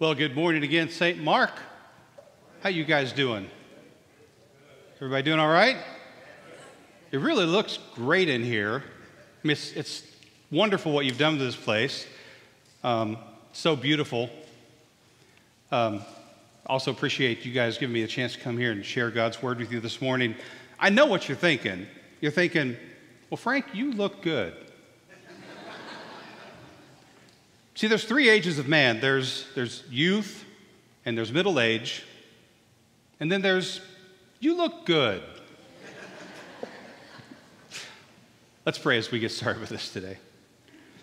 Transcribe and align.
Well, 0.00 0.14
good 0.14 0.34
morning 0.34 0.64
again, 0.64 0.88
St. 0.88 1.22
Mark. 1.22 1.50
How 2.62 2.70
you 2.70 2.84
guys 2.84 3.12
doing? 3.12 3.50
Everybody 4.96 5.24
doing 5.24 5.38
all 5.38 5.52
right? 5.52 5.76
It 7.12 7.18
really 7.18 7.44
looks 7.44 7.78
great 7.96 8.30
in 8.30 8.42
here. 8.42 8.82
I 8.82 9.46
mean, 9.46 9.52
it's, 9.52 9.72
it's 9.72 10.02
wonderful 10.50 10.92
what 10.92 11.04
you've 11.04 11.18
done 11.18 11.36
to 11.36 11.44
this 11.44 11.54
place. 11.54 12.06
Um, 12.82 13.18
so 13.52 13.76
beautiful. 13.76 14.30
Um, 15.70 16.00
also 16.64 16.92
appreciate 16.92 17.44
you 17.44 17.52
guys 17.52 17.76
giving 17.76 17.92
me 17.92 18.02
a 18.02 18.08
chance 18.08 18.32
to 18.32 18.40
come 18.40 18.56
here 18.56 18.72
and 18.72 18.82
share 18.82 19.10
God's 19.10 19.42
word 19.42 19.58
with 19.58 19.70
you 19.70 19.80
this 19.80 20.00
morning. 20.00 20.34
I 20.78 20.88
know 20.88 21.04
what 21.04 21.28
you're 21.28 21.36
thinking. 21.36 21.86
You're 22.22 22.32
thinking, 22.32 22.74
well, 23.28 23.36
Frank, 23.36 23.66
you 23.74 23.92
look 23.92 24.22
good. 24.22 24.54
See, 27.80 27.86
there's 27.86 28.04
three 28.04 28.28
ages 28.28 28.58
of 28.58 28.68
man 28.68 29.00
there's, 29.00 29.46
there's 29.54 29.84
youth, 29.88 30.44
and 31.06 31.16
there's 31.16 31.32
middle 31.32 31.58
age, 31.58 32.04
and 33.20 33.32
then 33.32 33.40
there's 33.40 33.80
you 34.38 34.54
look 34.54 34.84
good. 34.84 35.22
Let's 38.66 38.76
pray 38.76 38.98
as 38.98 39.10
we 39.10 39.18
get 39.18 39.30
started 39.30 39.60
with 39.60 39.70
this 39.70 39.90
today. 39.90 40.18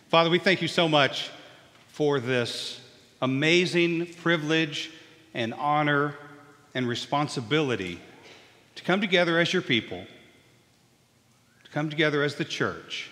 Father, 0.09 0.29
we 0.29 0.37
thank 0.37 0.61
you 0.61 0.67
so 0.67 0.87
much 0.87 1.31
for 1.87 2.19
this 2.19 2.79
amazing 3.23 4.13
privilege 4.21 4.91
and 5.33 5.55
honor 5.55 6.13
and 6.75 6.87
responsibility 6.87 7.99
to 8.75 8.83
come 8.83 9.01
together 9.01 9.39
as 9.39 9.51
your 9.51 9.63
people, 9.63 10.05
to 11.63 11.71
come 11.71 11.89
together 11.89 12.21
as 12.21 12.35
the 12.35 12.45
church 12.45 13.09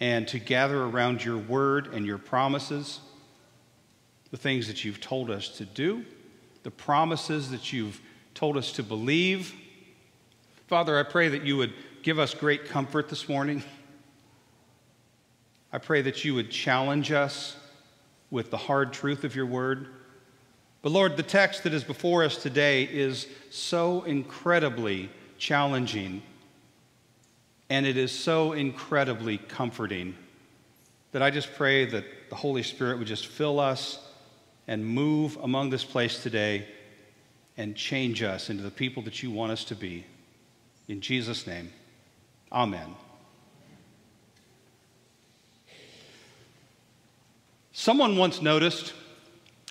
and 0.00 0.28
to 0.28 0.38
gather 0.38 0.82
around 0.82 1.24
your 1.24 1.38
word 1.38 1.92
and 1.94 2.04
your 2.04 2.18
promises, 2.18 3.00
the 4.30 4.36
things 4.36 4.66
that 4.66 4.84
you've 4.84 5.00
told 5.00 5.30
us 5.30 5.48
to 5.48 5.64
do, 5.64 6.04
the 6.62 6.70
promises 6.70 7.50
that 7.50 7.72
you've 7.72 8.00
told 8.34 8.56
us 8.56 8.72
to 8.72 8.82
believe. 8.82 9.54
Father, 10.66 10.98
I 10.98 11.02
pray 11.02 11.28
that 11.28 11.44
you 11.44 11.56
would 11.56 11.72
give 12.02 12.18
us 12.18 12.34
great 12.34 12.66
comfort 12.66 13.08
this 13.08 13.28
morning. 13.28 13.62
I 15.72 15.78
pray 15.78 16.02
that 16.02 16.24
you 16.24 16.34
would 16.34 16.50
challenge 16.50 17.12
us 17.12 17.56
with 18.30 18.50
the 18.50 18.56
hard 18.56 18.92
truth 18.92 19.24
of 19.24 19.34
your 19.34 19.46
word. 19.46 19.88
But 20.82 20.92
Lord, 20.92 21.16
the 21.16 21.22
text 21.22 21.64
that 21.64 21.72
is 21.72 21.84
before 21.84 22.22
us 22.22 22.36
today 22.36 22.84
is 22.84 23.26
so 23.50 24.02
incredibly 24.02 25.10
challenging 25.38 26.22
and 27.68 27.86
it 27.86 27.96
is 27.96 28.12
so 28.12 28.52
incredibly 28.52 29.38
comforting 29.38 30.14
that 31.12 31.22
I 31.22 31.30
just 31.30 31.54
pray 31.54 31.84
that 31.86 32.04
the 32.30 32.36
Holy 32.36 32.62
Spirit 32.62 32.98
would 32.98 33.08
just 33.08 33.26
fill 33.26 33.58
us 33.58 33.98
and 34.68 34.84
move 34.84 35.38
among 35.42 35.70
this 35.70 35.84
place 35.84 36.22
today 36.22 36.66
and 37.56 37.74
change 37.74 38.22
us 38.22 38.50
into 38.50 38.62
the 38.62 38.70
people 38.70 39.02
that 39.04 39.22
you 39.22 39.30
want 39.30 39.52
us 39.52 39.64
to 39.64 39.74
be. 39.74 40.04
In 40.88 41.00
Jesus' 41.00 41.46
name, 41.46 41.72
amen. 42.52 42.94
Someone 47.72 48.16
once 48.16 48.40
noticed 48.40 48.92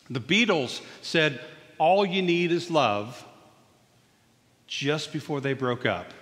the 0.10 0.22
Beatles 0.22 0.82
said, 1.02 1.40
All 1.78 2.06
you 2.06 2.22
need 2.22 2.52
is 2.52 2.70
love, 2.70 3.26
just 4.68 5.14
before 5.14 5.42
they 5.42 5.54
broke 5.54 5.86
up. 5.86 6.14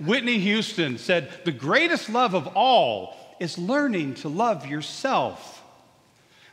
Whitney 0.00 0.38
Houston 0.38 0.98
said, 0.98 1.30
The 1.44 1.52
greatest 1.52 2.08
love 2.08 2.34
of 2.34 2.46
all 2.48 3.16
is 3.40 3.58
learning 3.58 4.14
to 4.14 4.28
love 4.28 4.66
yourself. 4.66 5.64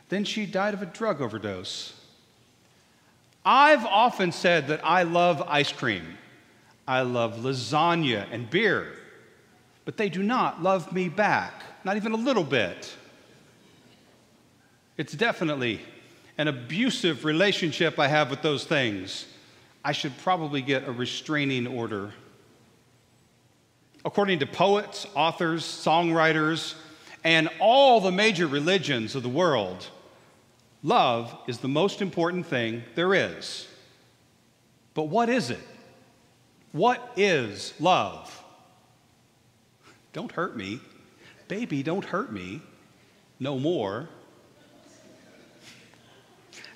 Then 0.08 0.24
she 0.24 0.46
died 0.46 0.74
of 0.74 0.82
a 0.82 0.86
drug 0.86 1.20
overdose. 1.20 1.92
I've 3.44 3.84
often 3.84 4.32
said 4.32 4.68
that 4.68 4.84
I 4.84 5.04
love 5.04 5.42
ice 5.46 5.70
cream, 5.70 6.18
I 6.86 7.02
love 7.02 7.36
lasagna 7.36 8.26
and 8.32 8.50
beer, 8.50 8.92
but 9.84 9.96
they 9.96 10.08
do 10.08 10.22
not 10.22 10.62
love 10.62 10.92
me 10.92 11.08
back, 11.08 11.62
not 11.84 11.96
even 11.96 12.12
a 12.12 12.16
little 12.16 12.44
bit. 12.44 12.96
It's 14.96 15.12
definitely 15.12 15.80
an 16.38 16.48
abusive 16.48 17.24
relationship 17.24 17.98
I 17.98 18.08
have 18.08 18.30
with 18.30 18.42
those 18.42 18.64
things. 18.64 19.26
I 19.84 19.92
should 19.92 20.16
probably 20.18 20.62
get 20.62 20.88
a 20.88 20.92
restraining 20.92 21.66
order 21.66 22.12
according 24.06 24.38
to 24.38 24.46
poets, 24.46 25.04
authors, 25.16 25.64
songwriters, 25.64 26.74
and 27.24 27.50
all 27.58 28.00
the 28.00 28.12
major 28.12 28.46
religions 28.46 29.16
of 29.16 29.24
the 29.24 29.28
world, 29.28 29.88
love 30.84 31.36
is 31.48 31.58
the 31.58 31.68
most 31.68 32.00
important 32.00 32.46
thing 32.46 32.84
there 32.94 33.12
is. 33.12 33.66
But 34.94 35.08
what 35.08 35.28
is 35.28 35.50
it? 35.50 35.60
What 36.70 37.14
is 37.16 37.74
love? 37.80 38.44
Don't 40.12 40.30
hurt 40.30 40.56
me. 40.56 40.80
Baby, 41.48 41.82
don't 41.82 42.04
hurt 42.04 42.32
me. 42.32 42.62
No 43.40 43.58
more. 43.58 44.08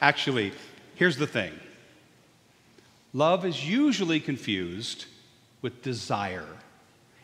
Actually, 0.00 0.52
here's 0.96 1.16
the 1.16 1.28
thing 1.28 1.52
love 3.12 3.44
is 3.44 3.68
usually 3.68 4.18
confused 4.18 5.04
with 5.62 5.80
desire 5.82 6.46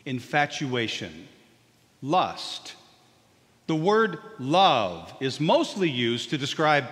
infatuation, 0.07 1.27
lust. 2.01 2.75
The 3.67 3.75
word 3.75 4.19
love 4.39 5.13
is 5.19 5.39
mostly 5.41 5.89
used 5.89 6.29
to 6.29 6.37
describe 6.37 6.85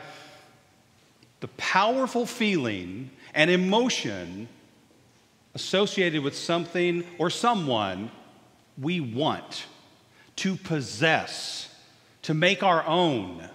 the 1.39 1.47
powerful 1.47 2.25
feeling 2.25 3.09
and 3.33 3.49
emotion 3.49 4.49
associated 5.53 6.21
with 6.21 6.35
something 6.35 7.05
or 7.17 7.29
someone 7.29 8.11
we 8.77 8.99
want 8.99 9.65
to 10.35 10.57
possess, 10.57 11.73
to 12.23 12.33
make 12.33 12.61
our 12.61 12.85
own. 12.85 13.47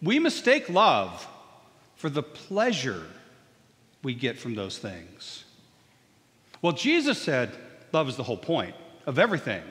We 0.00 0.18
mistake 0.18 0.70
love 0.70 1.28
for 1.96 2.08
the 2.08 2.22
pleasure 2.22 3.02
we 4.02 4.14
get 4.14 4.38
from 4.38 4.54
those 4.54 4.78
things. 4.78 5.44
Well, 6.62 6.72
Jesus 6.72 7.20
said, 7.20 7.50
Love 7.92 8.08
is 8.08 8.16
the 8.16 8.22
whole 8.22 8.36
point 8.36 8.74
of 9.06 9.18
everything. 9.18 9.62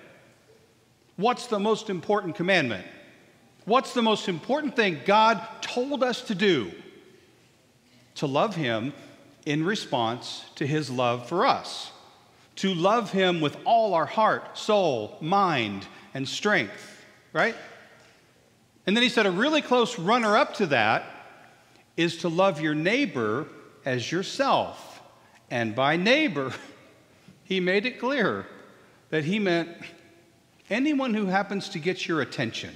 What's 1.15 1.47
the 1.47 1.59
most 1.59 1.89
important 1.89 2.35
commandment? 2.35 2.85
What's 3.65 3.93
the 3.93 4.01
most 4.01 4.27
important 4.27 4.75
thing 4.75 4.99
God 5.05 5.41
told 5.61 6.03
us 6.03 6.21
to 6.23 6.35
do? 6.35 6.71
To 8.15 8.27
love 8.27 8.55
Him 8.55 8.93
in 9.45 9.65
response 9.65 10.45
to 10.55 10.65
His 10.65 10.89
love 10.89 11.27
for 11.27 11.45
us. 11.45 11.91
To 12.57 12.73
love 12.73 13.11
Him 13.11 13.41
with 13.41 13.57
all 13.65 13.93
our 13.93 14.05
heart, 14.05 14.57
soul, 14.57 15.17
mind, 15.21 15.85
and 16.13 16.27
strength, 16.27 17.05
right? 17.33 17.55
And 18.85 18.95
then 18.95 19.03
He 19.03 19.09
said 19.09 19.25
a 19.25 19.31
really 19.31 19.61
close 19.61 19.97
runner 19.97 20.35
up 20.35 20.55
to 20.55 20.67
that 20.67 21.05
is 21.97 22.17
to 22.17 22.29
love 22.29 22.61
your 22.61 22.75
neighbor 22.75 23.47
as 23.85 24.11
yourself. 24.11 25.01
And 25.49 25.75
by 25.75 25.97
neighbor, 25.97 26.53
he 27.51 27.59
made 27.59 27.85
it 27.85 27.99
clear 27.99 28.45
that 29.09 29.25
he 29.25 29.37
meant 29.37 29.67
anyone 30.69 31.13
who 31.13 31.25
happens 31.25 31.67
to 31.67 31.79
get 31.79 32.07
your 32.07 32.21
attention. 32.21 32.73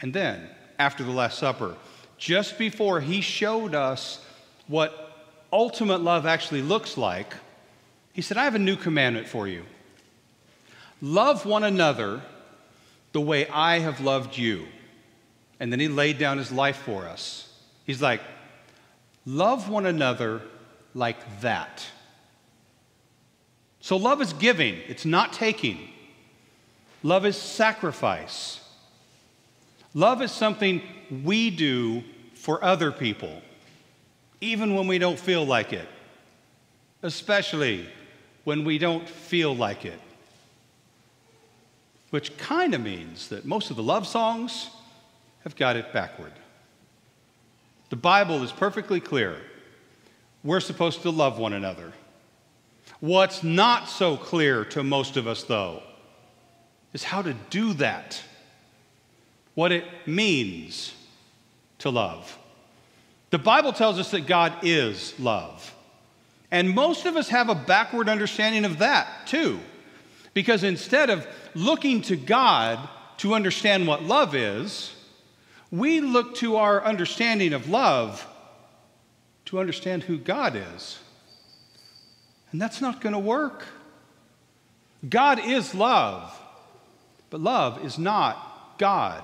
And 0.00 0.14
then, 0.14 0.48
after 0.78 1.02
the 1.02 1.10
Last 1.10 1.40
Supper, 1.40 1.74
just 2.16 2.58
before 2.58 3.00
he 3.00 3.22
showed 3.22 3.74
us 3.74 4.24
what 4.68 5.34
ultimate 5.52 6.00
love 6.00 6.26
actually 6.26 6.62
looks 6.62 6.96
like, 6.96 7.34
he 8.12 8.22
said, 8.22 8.36
I 8.36 8.44
have 8.44 8.54
a 8.54 8.60
new 8.60 8.76
commandment 8.76 9.26
for 9.26 9.48
you. 9.48 9.64
Love 11.02 11.44
one 11.44 11.64
another 11.64 12.22
the 13.10 13.20
way 13.20 13.48
I 13.48 13.80
have 13.80 14.00
loved 14.00 14.38
you. 14.38 14.68
And 15.58 15.72
then 15.72 15.80
he 15.80 15.88
laid 15.88 16.18
down 16.18 16.38
his 16.38 16.52
life 16.52 16.76
for 16.76 17.04
us. 17.06 17.52
He's 17.84 18.00
like, 18.00 18.20
love 19.26 19.68
one 19.68 19.86
another 19.86 20.42
like 20.94 21.40
that. 21.40 21.84
So, 23.80 23.96
love 23.96 24.20
is 24.20 24.32
giving, 24.34 24.76
it's 24.88 25.04
not 25.04 25.32
taking. 25.32 25.88
Love 27.02 27.24
is 27.24 27.36
sacrifice. 27.36 28.60
Love 29.94 30.22
is 30.22 30.30
something 30.30 30.82
we 31.24 31.50
do 31.50 32.04
for 32.34 32.62
other 32.62 32.92
people, 32.92 33.42
even 34.40 34.74
when 34.74 34.86
we 34.86 34.98
don't 34.98 35.18
feel 35.18 35.44
like 35.44 35.72
it, 35.72 35.88
especially 37.02 37.88
when 38.44 38.64
we 38.64 38.78
don't 38.78 39.08
feel 39.08 39.54
like 39.54 39.84
it. 39.84 40.00
Which 42.10 42.36
kind 42.36 42.74
of 42.74 42.80
means 42.80 43.28
that 43.28 43.44
most 43.44 43.70
of 43.70 43.76
the 43.76 43.82
love 43.82 44.06
songs 44.06 44.70
have 45.44 45.56
got 45.56 45.76
it 45.76 45.92
backward. 45.92 46.32
The 47.88 47.96
Bible 47.96 48.42
is 48.42 48.52
perfectly 48.52 49.00
clear. 49.00 49.36
We're 50.44 50.60
supposed 50.60 51.02
to 51.02 51.10
love 51.10 51.38
one 51.38 51.52
another. 51.52 51.92
What's 52.98 53.42
not 53.42 53.88
so 53.88 54.16
clear 54.16 54.64
to 54.66 54.82
most 54.82 55.16
of 55.16 55.26
us, 55.28 55.44
though, 55.44 55.82
is 56.92 57.04
how 57.04 57.22
to 57.22 57.34
do 57.50 57.72
that. 57.74 58.20
what 59.54 59.72
it 59.72 59.84
means 60.06 60.94
to 61.78 61.90
love. 61.90 62.38
The 63.30 63.38
Bible 63.38 63.72
tells 63.72 63.98
us 63.98 64.10
that 64.12 64.26
God 64.26 64.54
is 64.62 65.18
love. 65.18 65.74
And 66.50 66.70
most 66.70 67.06
of 67.06 67.16
us 67.16 67.28
have 67.28 67.48
a 67.48 67.54
backward 67.54 68.08
understanding 68.08 68.64
of 68.64 68.78
that 68.78 69.26
too. 69.26 69.60
Because 70.34 70.64
instead 70.64 71.10
of 71.10 71.26
looking 71.54 72.02
to 72.02 72.16
God 72.16 72.88
to 73.18 73.34
understand 73.34 73.86
what 73.86 74.02
love 74.02 74.34
is, 74.34 74.94
we 75.70 76.00
look 76.00 76.36
to 76.36 76.56
our 76.56 76.82
understanding 76.82 77.52
of 77.52 77.68
love 77.68 78.26
to 79.46 79.60
understand 79.60 80.04
who 80.04 80.16
God 80.16 80.56
is. 80.56 80.98
And 82.52 82.60
that's 82.60 82.80
not 82.80 83.00
going 83.00 83.12
to 83.12 83.18
work. 83.18 83.64
God 85.08 85.38
is 85.38 85.74
love, 85.74 86.38
but 87.30 87.40
love 87.40 87.84
is 87.84 87.98
not 87.98 88.74
God. 88.78 89.22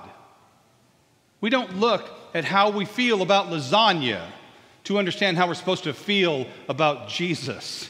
We 1.39 1.49
don't 1.49 1.77
look 1.77 2.09
at 2.33 2.45
how 2.45 2.71
we 2.71 2.85
feel 2.85 3.21
about 3.21 3.47
lasagna 3.47 4.25
to 4.85 4.97
understand 4.97 5.37
how 5.37 5.47
we're 5.47 5.53
supposed 5.53 5.83
to 5.83 5.93
feel 5.93 6.47
about 6.69 7.09
Jesus. 7.09 7.89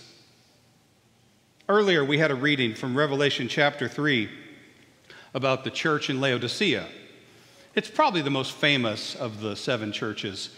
Earlier, 1.69 2.03
we 2.03 2.17
had 2.17 2.31
a 2.31 2.35
reading 2.35 2.75
from 2.75 2.97
Revelation 2.97 3.47
chapter 3.47 3.87
3 3.87 4.29
about 5.33 5.63
the 5.63 5.69
church 5.69 6.09
in 6.09 6.19
Laodicea. 6.19 6.87
It's 7.75 7.89
probably 7.89 8.21
the 8.21 8.29
most 8.29 8.53
famous 8.53 9.15
of 9.15 9.41
the 9.41 9.55
seven 9.55 9.91
churches. 9.91 10.49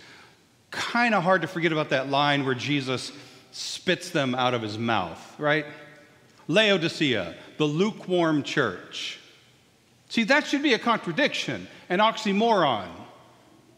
Kind 0.72 1.14
of 1.14 1.24
hard 1.24 1.42
to 1.42 1.48
forget 1.48 1.72
about 1.72 1.90
that 1.90 2.10
line 2.10 2.46
where 2.46 2.56
Jesus 2.56 3.12
spits 3.52 4.10
them 4.10 4.36
out 4.36 4.54
of 4.54 4.62
his 4.62 4.78
mouth, 4.78 5.36
right? 5.40 5.66
Laodicea, 6.48 7.36
the 7.58 7.66
lukewarm 7.66 8.44
church. 8.44 9.20
See, 10.10 10.24
that 10.26 10.48
should 10.48 10.64
be 10.64 10.74
a 10.74 10.80
contradiction, 10.80 11.68
an 11.90 12.00
oxymoron. 12.00 12.90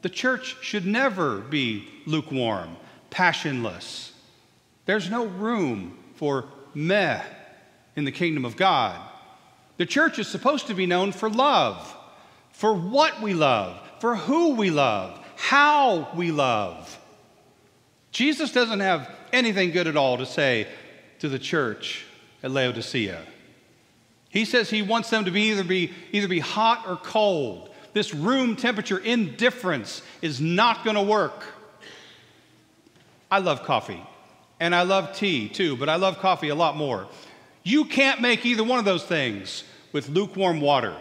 The 0.02 0.10
church 0.10 0.56
should 0.62 0.86
never 0.86 1.40
be 1.40 1.88
lukewarm, 2.06 2.78
passionless. 3.10 4.14
There's 4.86 5.10
no 5.10 5.26
room 5.26 5.98
for 6.16 6.46
meh 6.74 7.22
in 7.96 8.06
the 8.06 8.12
kingdom 8.12 8.46
of 8.46 8.56
God. 8.56 9.00
The 9.78 9.86
church 9.86 10.20
is 10.20 10.28
supposed 10.28 10.68
to 10.68 10.74
be 10.74 10.86
known 10.86 11.12
for 11.12 11.30
love, 11.30 11.96
for 12.52 12.74
what 12.74 13.22
we 13.22 13.34
love, 13.34 13.80
for 14.00 14.16
who 14.16 14.56
we 14.56 14.70
love, 14.70 15.20
how 15.36 16.10
we 16.16 16.32
love. 16.32 16.98
Jesus 18.12 18.52
doesn't 18.52 18.80
have 18.80 19.10
anything 19.34 19.72
good 19.72 19.88
at 19.88 19.98
all 19.98 20.18
to 20.18 20.26
say 20.26 20.68
to 21.20 21.30
the 21.30 21.40
church 21.40 22.06
at 22.44 22.52
Laodicea. 22.52 23.22
He 24.30 24.46
says 24.46 24.70
he 24.70 24.82
wants 24.82 25.10
them 25.10 25.26
to 25.26 25.32
be 25.32 25.52
either 25.52 25.64
be 25.64 25.92
either 26.12 26.28
be 26.28 26.40
hot 26.40 26.86
or 26.88 26.96
cold. 26.98 27.70
This 27.94 28.14
room 28.14 28.56
temperature 28.56 28.98
indifference 28.98 30.02
is 30.22 30.40
not 30.40 30.84
going 30.84 30.96
to 30.96 31.02
work. 31.02 31.44
I 33.30 33.40
love 33.40 33.64
coffee 33.64 34.02
and 34.60 34.74
I 34.74 34.84
love 34.84 35.16
tea 35.16 35.50
too, 35.50 35.76
but 35.76 35.90
I 35.90 35.96
love 35.96 36.20
coffee 36.20 36.50
a 36.50 36.56
lot 36.56 36.78
more. 36.78 37.08
You 37.64 37.86
can't 37.86 38.22
make 38.22 38.46
either 38.46 38.64
one 38.64 38.80
of 38.80 38.86
those 38.86 39.04
things 39.04 39.64
with 39.92 40.08
lukewarm 40.08 40.62
water. 40.62 40.96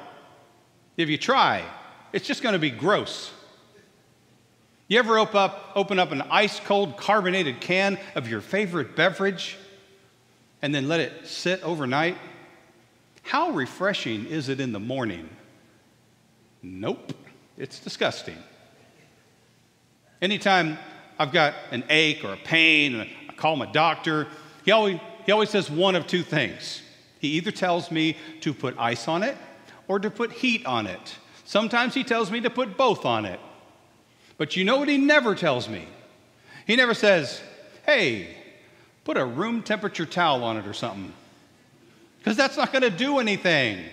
If 0.96 1.08
you 1.08 1.16
try, 1.16 1.64
it's 2.12 2.26
just 2.26 2.42
going 2.42 2.54
to 2.54 2.58
be 2.58 2.70
gross. 2.70 3.30
You 4.90 4.98
ever 4.98 5.20
open 5.20 5.36
up, 5.36 5.70
open 5.76 6.00
up 6.00 6.10
an 6.10 6.20
ice 6.22 6.58
cold 6.58 6.96
carbonated 6.96 7.60
can 7.60 7.96
of 8.16 8.28
your 8.28 8.40
favorite 8.40 8.96
beverage 8.96 9.56
and 10.62 10.74
then 10.74 10.88
let 10.88 10.98
it 10.98 11.28
sit 11.28 11.62
overnight? 11.62 12.18
How 13.22 13.50
refreshing 13.50 14.26
is 14.26 14.48
it 14.48 14.58
in 14.58 14.72
the 14.72 14.80
morning? 14.80 15.30
Nope, 16.60 17.12
it's 17.56 17.78
disgusting. 17.78 18.36
Anytime 20.20 20.76
I've 21.20 21.30
got 21.30 21.54
an 21.70 21.84
ache 21.88 22.24
or 22.24 22.32
a 22.32 22.36
pain, 22.38 22.96
and 22.96 23.08
I 23.28 23.32
call 23.34 23.54
my 23.54 23.70
doctor, 23.70 24.26
he 24.64 24.72
always, 24.72 24.98
he 25.24 25.30
always 25.30 25.50
says 25.50 25.70
one 25.70 25.94
of 25.94 26.08
two 26.08 26.24
things. 26.24 26.82
He 27.20 27.28
either 27.28 27.52
tells 27.52 27.92
me 27.92 28.16
to 28.40 28.52
put 28.52 28.76
ice 28.76 29.06
on 29.06 29.22
it 29.22 29.36
or 29.86 30.00
to 30.00 30.10
put 30.10 30.32
heat 30.32 30.66
on 30.66 30.88
it. 30.88 31.14
Sometimes 31.44 31.94
he 31.94 32.02
tells 32.02 32.32
me 32.32 32.40
to 32.40 32.50
put 32.50 32.76
both 32.76 33.04
on 33.04 33.24
it. 33.24 33.38
But 34.40 34.56
you 34.56 34.64
know 34.64 34.78
what 34.78 34.88
he 34.88 34.96
never 34.96 35.34
tells 35.34 35.68
me? 35.68 35.86
He 36.66 36.74
never 36.74 36.94
says, 36.94 37.42
hey, 37.84 38.34
put 39.04 39.18
a 39.18 39.24
room 39.26 39.62
temperature 39.62 40.06
towel 40.06 40.44
on 40.44 40.56
it 40.56 40.66
or 40.66 40.72
something. 40.72 41.12
Because 42.16 42.38
that's 42.38 42.56
not 42.56 42.72
going 42.72 42.80
to 42.80 42.88
do 42.88 43.18
anything, 43.18 43.84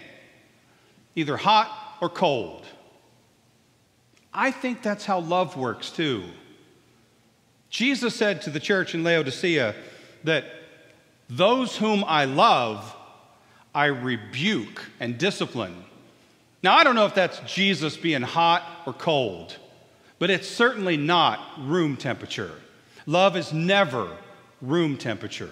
either 1.18 1.36
hot 1.36 1.98
or 2.02 2.08
cold. 2.08 2.66
I 4.34 4.52
think 4.52 4.82
that's 4.82 5.04
how 5.04 5.20
love 5.20 5.58
works 5.58 5.90
too. 5.90 6.24
Jesus 7.70 8.16
said 8.16 8.42
to 8.44 8.50
the 8.50 8.62
church 8.62 8.96
in 8.96 9.04
Laodicea 9.04 9.76
that 10.24 10.46
those 11.30 11.76
whom 11.76 12.06
I 12.08 12.24
love, 12.24 12.96
I 13.76 13.88
rebuke 13.88 14.86
and 15.02 15.18
discipline. 15.18 15.84
Now, 16.64 16.78
I 16.78 16.86
don't 16.86 16.96
know 16.96 17.06
if 17.06 17.16
that's 17.16 17.38
Jesus 17.54 17.98
being 17.98 18.22
hot 18.22 18.64
or 18.86 18.94
cold 18.94 19.58
but 20.20 20.30
it's 20.30 20.48
certainly 20.48 20.98
not 20.98 21.40
room 21.60 21.98
temperature. 21.98 22.52
Love 23.06 23.38
is 23.38 23.54
never 23.54 24.10
room 24.62 24.98
temperature. 24.98 25.52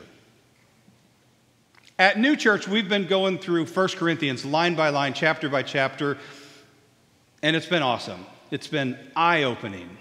At 1.98 2.20
New 2.20 2.36
Church, 2.36 2.68
we've 2.68 2.90
been 2.90 3.08
going 3.08 3.38
through 3.38 3.68
1 3.68 3.88
Corinthians 3.90 4.44
line 4.44 4.76
by 4.76 4.90
line, 4.90 5.14
chapter 5.14 5.48
by 5.48 5.64
chapter, 5.64 6.18
and 7.42 7.56
it's 7.56 7.68
been 7.68 7.84
awesome. 7.84 8.26
It's 8.52 8.68
been 8.68 8.98
eye 9.16 9.44
opening. 9.44 9.98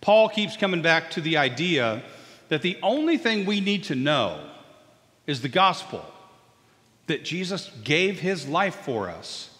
Paul 0.00 0.28
keeps 0.28 0.56
coming 0.56 0.82
back 0.82 1.10
to 1.12 1.20
the 1.20 1.38
idea 1.38 2.02
that 2.48 2.62
the 2.62 2.78
only 2.82 3.16
thing 3.16 3.46
we 3.46 3.60
need 3.60 3.84
to 3.84 3.94
know 3.94 4.44
is 5.26 5.40
the 5.40 5.48
gospel 5.48 6.04
that 7.06 7.24
Jesus 7.24 7.70
gave 7.82 8.20
his 8.20 8.46
life 8.46 8.76
for 8.76 9.08
us, 9.08 9.50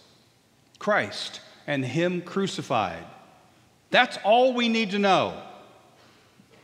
Christ, 0.78 1.40
and 1.66 1.84
him 1.84 2.20
crucified. 2.20 3.04
That's 3.90 4.18
all 4.24 4.54
we 4.54 4.68
need 4.68 4.90
to 4.90 4.98
know. 4.98 5.40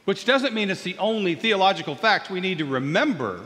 Which 0.04 0.24
doesn't 0.24 0.52
mean 0.52 0.70
it's 0.70 0.82
the 0.82 0.98
only 0.98 1.34
theological 1.34 1.94
fact 1.94 2.30
we 2.30 2.40
need 2.40 2.58
to 2.58 2.66
remember, 2.66 3.40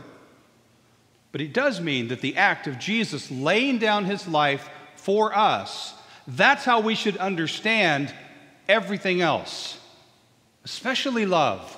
but 1.31 1.41
it 1.41 1.53
does 1.53 1.79
mean 1.79 2.09
that 2.09 2.21
the 2.21 2.35
act 2.35 2.67
of 2.67 2.79
Jesus 2.79 3.31
laying 3.31 3.77
down 3.77 4.05
his 4.05 4.27
life 4.27 4.69
for 4.95 5.35
us, 5.35 5.93
that's 6.27 6.65
how 6.65 6.81
we 6.81 6.95
should 6.95 7.15
understand 7.17 8.13
everything 8.67 9.21
else, 9.21 9.79
especially 10.65 11.25
love. 11.25 11.77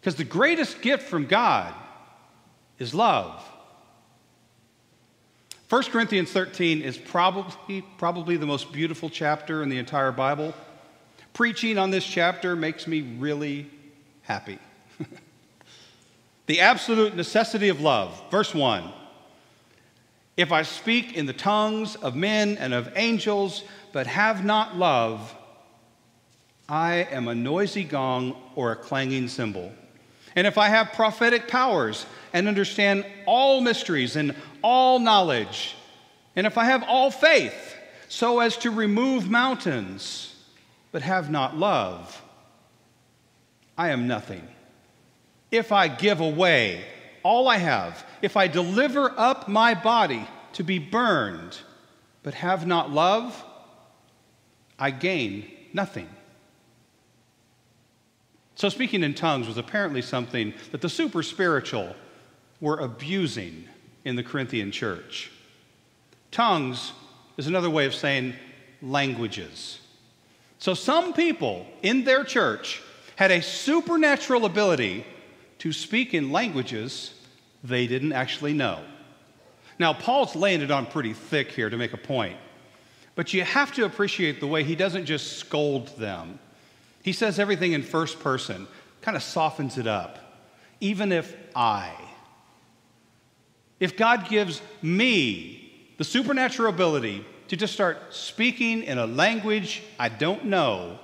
Because 0.00 0.16
the 0.16 0.24
greatest 0.24 0.82
gift 0.82 1.04
from 1.04 1.26
God 1.26 1.72
is 2.78 2.94
love. 2.94 3.44
1 5.68 5.82
Corinthians 5.84 6.32
13 6.32 6.82
is 6.82 6.98
probably, 6.98 7.82
probably 7.98 8.36
the 8.36 8.46
most 8.46 8.72
beautiful 8.72 9.08
chapter 9.08 9.62
in 9.62 9.68
the 9.68 9.78
entire 9.78 10.10
Bible. 10.10 10.52
Preaching 11.32 11.78
on 11.78 11.90
this 11.90 12.04
chapter 12.04 12.56
makes 12.56 12.86
me 12.86 13.02
really 13.18 13.70
happy. 14.22 14.58
the 16.46 16.60
absolute 16.60 17.16
necessity 17.16 17.68
of 17.68 17.80
love. 17.80 18.22
Verse 18.30 18.54
1 18.54 18.90
If 20.36 20.52
I 20.52 20.62
speak 20.62 21.14
in 21.14 21.26
the 21.26 21.32
tongues 21.32 21.96
of 21.96 22.14
men 22.14 22.56
and 22.58 22.74
of 22.74 22.92
angels, 22.96 23.62
but 23.92 24.06
have 24.06 24.44
not 24.44 24.76
love, 24.76 25.34
I 26.68 27.08
am 27.10 27.26
a 27.28 27.34
noisy 27.34 27.84
gong 27.84 28.36
or 28.54 28.72
a 28.72 28.76
clanging 28.76 29.28
cymbal. 29.28 29.72
And 30.36 30.46
if 30.46 30.58
I 30.58 30.68
have 30.68 30.92
prophetic 30.92 31.48
powers 31.48 32.06
and 32.32 32.46
understand 32.46 33.04
all 33.26 33.60
mysteries 33.60 34.14
and 34.14 34.34
all 34.62 35.00
knowledge, 35.00 35.74
and 36.36 36.46
if 36.46 36.56
I 36.56 36.66
have 36.66 36.84
all 36.84 37.10
faith 37.10 37.74
so 38.08 38.38
as 38.38 38.56
to 38.58 38.70
remove 38.70 39.28
mountains, 39.28 40.29
but 40.92 41.02
have 41.02 41.30
not 41.30 41.56
love, 41.56 42.22
I 43.76 43.90
am 43.90 44.06
nothing. 44.06 44.46
If 45.50 45.72
I 45.72 45.88
give 45.88 46.20
away 46.20 46.84
all 47.22 47.48
I 47.48 47.56
have, 47.56 48.04
if 48.22 48.36
I 48.36 48.46
deliver 48.46 49.12
up 49.18 49.48
my 49.48 49.74
body 49.74 50.26
to 50.54 50.64
be 50.64 50.78
burned, 50.78 51.58
but 52.22 52.34
have 52.34 52.66
not 52.66 52.90
love, 52.90 53.44
I 54.78 54.90
gain 54.90 55.50
nothing. 55.72 56.08
So, 58.54 58.68
speaking 58.68 59.02
in 59.02 59.14
tongues 59.14 59.46
was 59.46 59.56
apparently 59.56 60.02
something 60.02 60.52
that 60.70 60.82
the 60.82 60.88
super 60.88 61.22
spiritual 61.22 61.94
were 62.60 62.78
abusing 62.78 63.64
in 64.04 64.16
the 64.16 64.22
Corinthian 64.22 64.70
church. 64.70 65.30
Tongues 66.30 66.92
is 67.36 67.46
another 67.46 67.70
way 67.70 67.86
of 67.86 67.94
saying 67.94 68.34
languages. 68.82 69.80
So, 70.60 70.74
some 70.74 71.14
people 71.14 71.66
in 71.82 72.04
their 72.04 72.22
church 72.22 72.82
had 73.16 73.30
a 73.30 73.40
supernatural 73.40 74.44
ability 74.44 75.06
to 75.58 75.72
speak 75.72 76.12
in 76.12 76.30
languages 76.30 77.14
they 77.64 77.86
didn't 77.86 78.12
actually 78.12 78.52
know. 78.52 78.80
Now, 79.78 79.94
Paul's 79.94 80.36
laying 80.36 80.60
it 80.60 80.70
on 80.70 80.84
pretty 80.84 81.14
thick 81.14 81.50
here 81.50 81.70
to 81.70 81.76
make 81.78 81.94
a 81.94 81.98
point. 81.98 82.36
But 83.14 83.32
you 83.32 83.42
have 83.42 83.72
to 83.72 83.86
appreciate 83.86 84.38
the 84.38 84.46
way 84.46 84.62
he 84.62 84.74
doesn't 84.74 85.06
just 85.06 85.38
scold 85.38 85.88
them. 85.98 86.38
He 87.02 87.12
says 87.12 87.38
everything 87.38 87.72
in 87.72 87.82
first 87.82 88.20
person, 88.20 88.66
kind 89.00 89.16
of 89.16 89.22
softens 89.22 89.78
it 89.78 89.86
up. 89.86 90.18
Even 90.80 91.10
if 91.10 91.34
I. 91.56 91.92
If 93.78 93.96
God 93.96 94.28
gives 94.28 94.60
me 94.82 95.94
the 95.96 96.04
supernatural 96.04 96.68
ability 96.68 97.24
to 97.50 97.56
just 97.56 97.72
start 97.72 98.14
speaking 98.14 98.84
in 98.84 98.96
a 98.96 99.06
language 99.06 99.82
I 99.98 100.08
don't 100.08 100.44
know, 100.44 101.00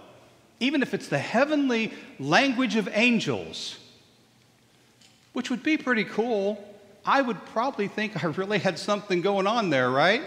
even 0.60 0.80
if 0.80 0.94
it's 0.94 1.08
the 1.08 1.18
heavenly 1.18 1.92
language 2.20 2.76
of 2.76 2.88
angels, 2.92 3.76
which 5.32 5.50
would 5.50 5.64
be 5.64 5.76
pretty 5.76 6.04
cool, 6.04 6.64
I 7.04 7.20
would 7.20 7.44
probably 7.46 7.88
think 7.88 8.22
I 8.22 8.28
really 8.28 8.60
had 8.60 8.78
something 8.78 9.22
going 9.22 9.48
on 9.48 9.70
there, 9.70 9.90
right? 9.90 10.22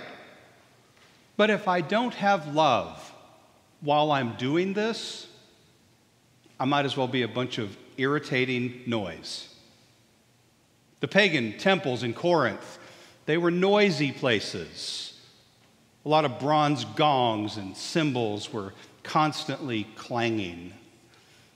But 1.38 1.52
if 1.52 1.70
I 1.70 1.80
don't 1.80 2.14
have 2.16 2.54
love 2.54 3.14
while 3.80 4.12
I'm 4.12 4.36
doing 4.36 4.74
this, 4.74 5.26
I 6.60 6.66
might 6.66 6.84
as 6.84 6.98
well 6.98 7.08
be 7.08 7.22
a 7.22 7.30
bunch 7.30 7.60
of 7.60 7.78
irritating 7.96 8.82
noise. 8.86 9.48
The 11.00 11.08
pagan 11.08 11.58
temples 11.58 12.04
in 12.04 12.14
Corinth, 12.14 12.78
they 13.26 13.38
were 13.38 13.52
noisy 13.52 14.12
places. 14.12 15.09
A 16.06 16.10
lot 16.10 16.26
of 16.26 16.40
bronze 16.40 16.86
gongs 16.86 17.58
and 17.58 17.76
cymbals 17.76 18.52
were 18.54 18.74
constantly 19.04 19.86
clanging. 19.96 20.74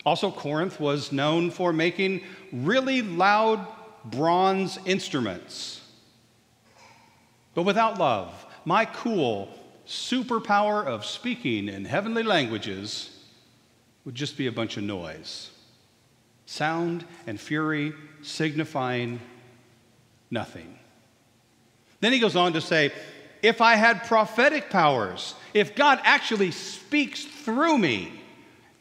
Also, 0.06 0.32
Corinth 0.32 0.80
was 0.80 1.12
known 1.12 1.50
for 1.50 1.72
making 1.72 2.22
really 2.52 3.02
loud 3.02 3.66
bronze 4.06 4.78
instruments. 4.86 5.82
But 7.56 7.64
without 7.64 8.00
love, 8.00 8.46
my 8.66 8.86
cool 8.86 9.50
superpower 9.88 10.86
of 10.86 11.06
speaking 11.06 11.70
in 11.70 11.86
heavenly 11.86 12.24
languages 12.24 13.18
would 14.06 14.16
just 14.16 14.38
be 14.38 14.48
a 14.48 14.52
bunch 14.52 14.76
of 14.78 14.84
noise. 14.84 15.52
Sound 16.46 17.06
and 17.26 17.40
fury 17.40 17.94
signifying 18.22 19.20
nothing. 20.30 20.78
Then 22.02 22.12
he 22.12 22.20
goes 22.20 22.36
on 22.36 22.54
to 22.54 22.62
say, 22.62 22.92
if 23.44 23.60
I 23.60 23.76
had 23.76 24.06
prophetic 24.06 24.70
powers, 24.70 25.36
if 25.54 25.76
God 25.76 26.00
actually 26.04 26.52
speaks 26.52 27.26
through 27.26 27.78
me, 27.78 28.12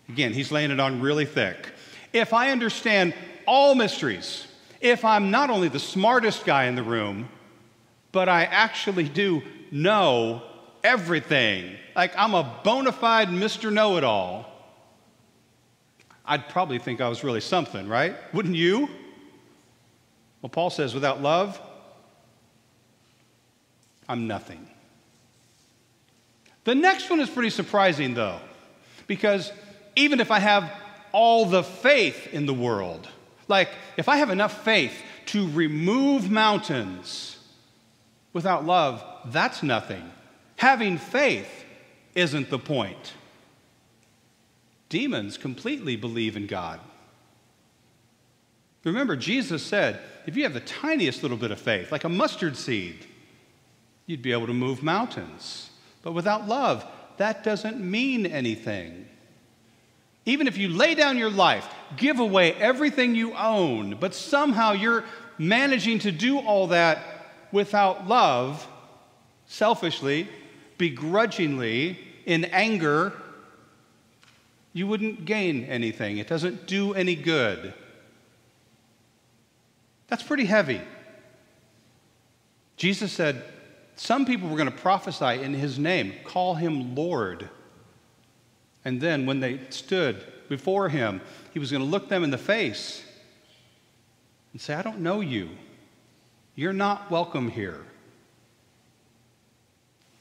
again, 0.09 0.33
he's 0.33 0.52
laying 0.52 0.71
it 0.71 0.78
on 0.78 1.00
really 1.00 1.26
thick. 1.26 1.69
If 2.12 2.33
I 2.33 2.50
understand 2.50 3.12
all 3.45 3.75
mysteries, 3.75 4.47
if 4.81 5.04
I'm 5.04 5.33
not 5.33 5.50
only 5.50 5.69
the 5.69 5.81
smartest 5.81 6.45
guy 6.45 6.64
in 6.64 6.76
the 6.76 6.83
room, 6.83 7.28
but 8.12 8.28
I 8.28 8.45
actually 8.45 9.09
do 9.09 9.42
know 9.73 10.42
everything, 10.85 11.76
like 11.97 12.12
I'm 12.16 12.35
a 12.35 12.61
bona 12.62 12.92
fide 12.92 13.28
Mr. 13.28 13.73
Know 13.73 13.97
It 13.97 14.04
All, 14.04 14.49
I'd 16.25 16.49
probably 16.49 16.78
think 16.78 17.00
I 17.00 17.09
was 17.09 17.25
really 17.25 17.40
something, 17.40 17.88
right? 17.88 18.14
Wouldn't 18.33 18.54
you? 18.54 18.88
Well, 20.40 20.50
Paul 20.50 20.71
says, 20.71 20.95
without 20.95 21.21
love, 21.21 21.61
I'm 24.09 24.26
nothing. 24.26 24.68
The 26.64 26.75
next 26.75 27.11
one 27.11 27.21
is 27.21 27.28
pretty 27.28 27.50
surprising, 27.50 28.14
though, 28.14 28.38
because 29.06 29.50
even 29.97 30.21
if 30.21 30.30
I 30.30 30.38
have 30.38 30.73
all 31.12 31.47
the 31.47 31.62
faith 31.62 32.28
in 32.32 32.47
the 32.47 32.54
world, 32.54 33.09
like 33.49 33.68
if 33.97 34.09
I 34.09 34.16
have 34.16 34.30
enough 34.30 34.64
faith 34.64 34.94
to 35.26 35.49
remove 35.50 36.30
mountains 36.30 37.38
without 38.32 38.64
love, 38.64 39.04
that's 39.26 39.62
nothing. 39.62 40.11
Having 40.56 40.99
faith 40.99 41.64
isn't 42.14 42.50
the 42.50 42.59
point. 42.59 43.14
Demons 44.88 45.38
completely 45.38 45.97
believe 45.97 46.37
in 46.37 46.47
God. 46.47 46.78
Remember, 48.85 49.16
Jesus 49.16 49.62
said, 49.62 50.00
if 50.26 50.37
you 50.37 50.42
have 50.42 50.54
the 50.54 50.61
tiniest 50.61 51.23
little 51.23 51.37
bit 51.37 51.50
of 51.50 51.61
faith, 51.61 51.90
like 51.90 52.04
a 52.04 52.09
mustard 52.09 52.56
seed, 52.56 53.06
you'd 54.06 54.23
be 54.23 54.32
able 54.32 54.47
to 54.47 54.54
move 54.54 54.82
mountains. 54.82 55.71
But 56.02 56.12
without 56.12 56.49
love, 56.49 56.85
that 57.18 57.44
doesn't 57.44 57.78
mean 57.78 58.26
anything. 58.26 59.06
Even 60.25 60.47
if 60.47 60.56
you 60.56 60.68
lay 60.68 60.94
down 60.94 61.18
your 61.18 61.30
life, 61.30 61.68
give 61.97 62.21
away 62.21 62.52
everything 62.54 63.14
you 63.14 63.35
own, 63.35 63.97
but 63.99 64.14
somehow 64.14 64.73
you're 64.73 65.04
managing 65.38 65.99
to 66.00 66.12
do 66.12 66.38
all 66.38 66.68
that 66.68 67.02
without 67.50 68.06
love, 68.06 68.66
selfishly, 69.47 70.28
begrudgingly, 70.78 71.99
in 72.25 72.44
anger, 72.47 73.12
you 74.73 74.87
wouldn't 74.87 75.25
gain 75.25 75.64
anything. 75.64 76.18
It 76.18 76.28
doesn't 76.28 76.66
do 76.66 76.94
any 76.94 77.14
good. 77.14 77.75
That's 80.06 80.23
pretty 80.23 80.44
heavy. 80.44 80.80
Jesus 82.76 83.12
said, 83.12 83.42
Some 84.02 84.26
people 84.26 84.49
were 84.49 84.56
going 84.56 84.68
to 84.68 84.76
prophesy 84.76 85.44
in 85.44 85.54
his 85.54 85.78
name, 85.78 86.12
call 86.25 86.56
him 86.56 86.97
Lord. 86.97 87.49
And 88.85 89.00
then 89.00 89.26
when 89.26 89.38
they 89.38 89.61
stood 89.71 90.26
before 90.49 90.88
him, 90.88 91.21
he 91.52 91.61
was 91.61 91.71
going 91.71 91.85
to 91.85 91.88
look 91.88 92.09
them 92.09 92.25
in 92.25 92.32
the 92.32 92.37
face 92.37 93.04
and 94.52 94.61
say, 94.61 94.75
I 94.75 94.82
don't 94.82 94.99
know 94.99 95.21
you. 95.21 95.50
You're 96.56 96.73
not 96.73 97.12
welcome 97.12 97.49
here. 97.49 97.78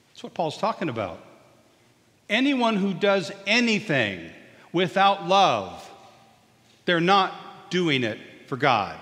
That's 0.09 0.21
what 0.21 0.35
Paul's 0.35 0.59
talking 0.59 0.87
about. 0.87 1.19
Anyone 2.29 2.75
who 2.75 2.93
does 2.93 3.31
anything 3.47 4.29
without 4.71 5.27
love, 5.27 5.89
they're 6.85 6.99
not 6.99 7.71
doing 7.71 8.03
it 8.03 8.19
for 8.45 8.57
God. 8.57 8.99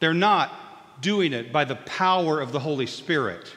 They're 0.00 0.12
not 0.12 0.50
doing 1.00 1.32
it 1.32 1.52
by 1.52 1.64
the 1.64 1.76
power 1.76 2.40
of 2.40 2.50
the 2.50 2.58
Holy 2.58 2.86
Spirit. 2.86 3.54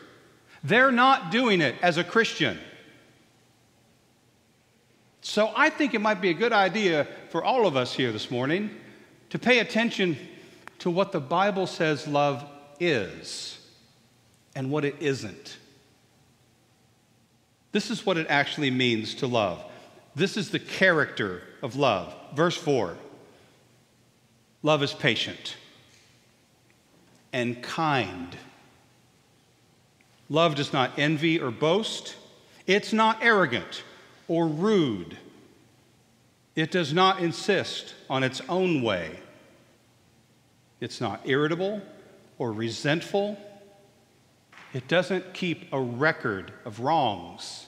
They're 0.63 0.91
not 0.91 1.32
doing 1.32 1.62
it 1.62 1.75
as 1.82 1.98
a 1.98 2.03
Christian. 2.03 2.58
So 5.22 5.51
I 5.55 5.70
think 5.70 5.93
it 5.93 6.01
might 6.01 6.22
be 6.22 6.29
a 6.29 6.34
good 6.34 6.53
idea 6.53 7.08
for 7.29 7.43
all 7.43 7.65
of 7.65 7.75
us 7.75 7.93
here 7.93 8.12
this 8.12 8.29
morning 8.29 8.70
to 9.29 9.39
pay 9.39 9.60
attention 9.60 10.17
to 10.79 10.89
what 10.89 11.12
the 11.12 11.20
Bible 11.22 11.67
says 11.67 12.08
love 12.08 12.46
is 12.79 13.58
and 14.55 14.70
what 14.70 14.86
it 14.86 14.96
isn't. 15.00 15.58
This 17.72 17.89
is 17.89 18.05
what 18.05 18.17
it 18.17 18.27
actually 18.29 18.70
means 18.70 19.15
to 19.15 19.27
love. 19.27 19.63
This 20.15 20.38
is 20.38 20.51
the 20.51 20.60
character 20.60 21.41
of 21.62 21.75
love. 21.75 22.13
Verse 22.36 22.55
4 22.55 22.98
Love 24.62 24.84
is 24.84 24.93
patient 24.93 25.58
and 27.34 27.62
kind. 27.63 28.38
Love 30.33 30.55
does 30.55 30.73
not 30.73 30.97
envy 30.97 31.39
or 31.39 31.51
boast. 31.51 32.15
It's 32.65 32.91
not 32.91 33.19
arrogant 33.21 33.83
or 34.27 34.47
rude. 34.47 35.15
It 36.55 36.71
does 36.71 36.91
not 36.91 37.19
insist 37.19 37.93
on 38.09 38.23
its 38.23 38.41
own 38.49 38.81
way. 38.81 39.19
It's 40.81 40.99
not 40.99 41.21
irritable 41.25 41.83
or 42.39 42.51
resentful. 42.51 43.37
It 44.73 44.87
doesn't 44.87 45.35
keep 45.35 45.71
a 45.71 45.79
record 45.79 46.51
of 46.65 46.79
wrongs. 46.79 47.67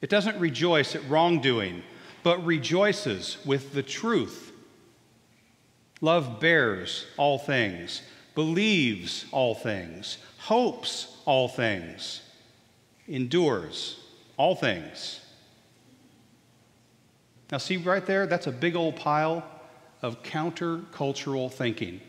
It 0.00 0.10
doesn't 0.10 0.38
rejoice 0.38 0.94
at 0.94 1.08
wrongdoing, 1.08 1.82
but 2.22 2.46
rejoices 2.46 3.38
with 3.44 3.72
the 3.72 3.82
truth. 3.82 4.52
Love 6.00 6.38
bears 6.38 7.06
all 7.16 7.36
things, 7.36 8.02
believes 8.40 9.26
all 9.32 9.54
things, 9.54 10.16
hopes 10.38 11.18
all 11.26 11.46
things, 11.46 12.22
endures 13.06 14.00
all 14.38 14.54
things. 14.54 15.20
Now, 17.52 17.58
see 17.58 17.76
right 17.76 18.06
there, 18.06 18.26
that's 18.26 18.46
a 18.46 18.52
big 18.52 18.76
old 18.76 18.96
pile 18.96 19.44
of 20.00 20.22
countercultural 20.22 21.52
thinking. 21.52 22.00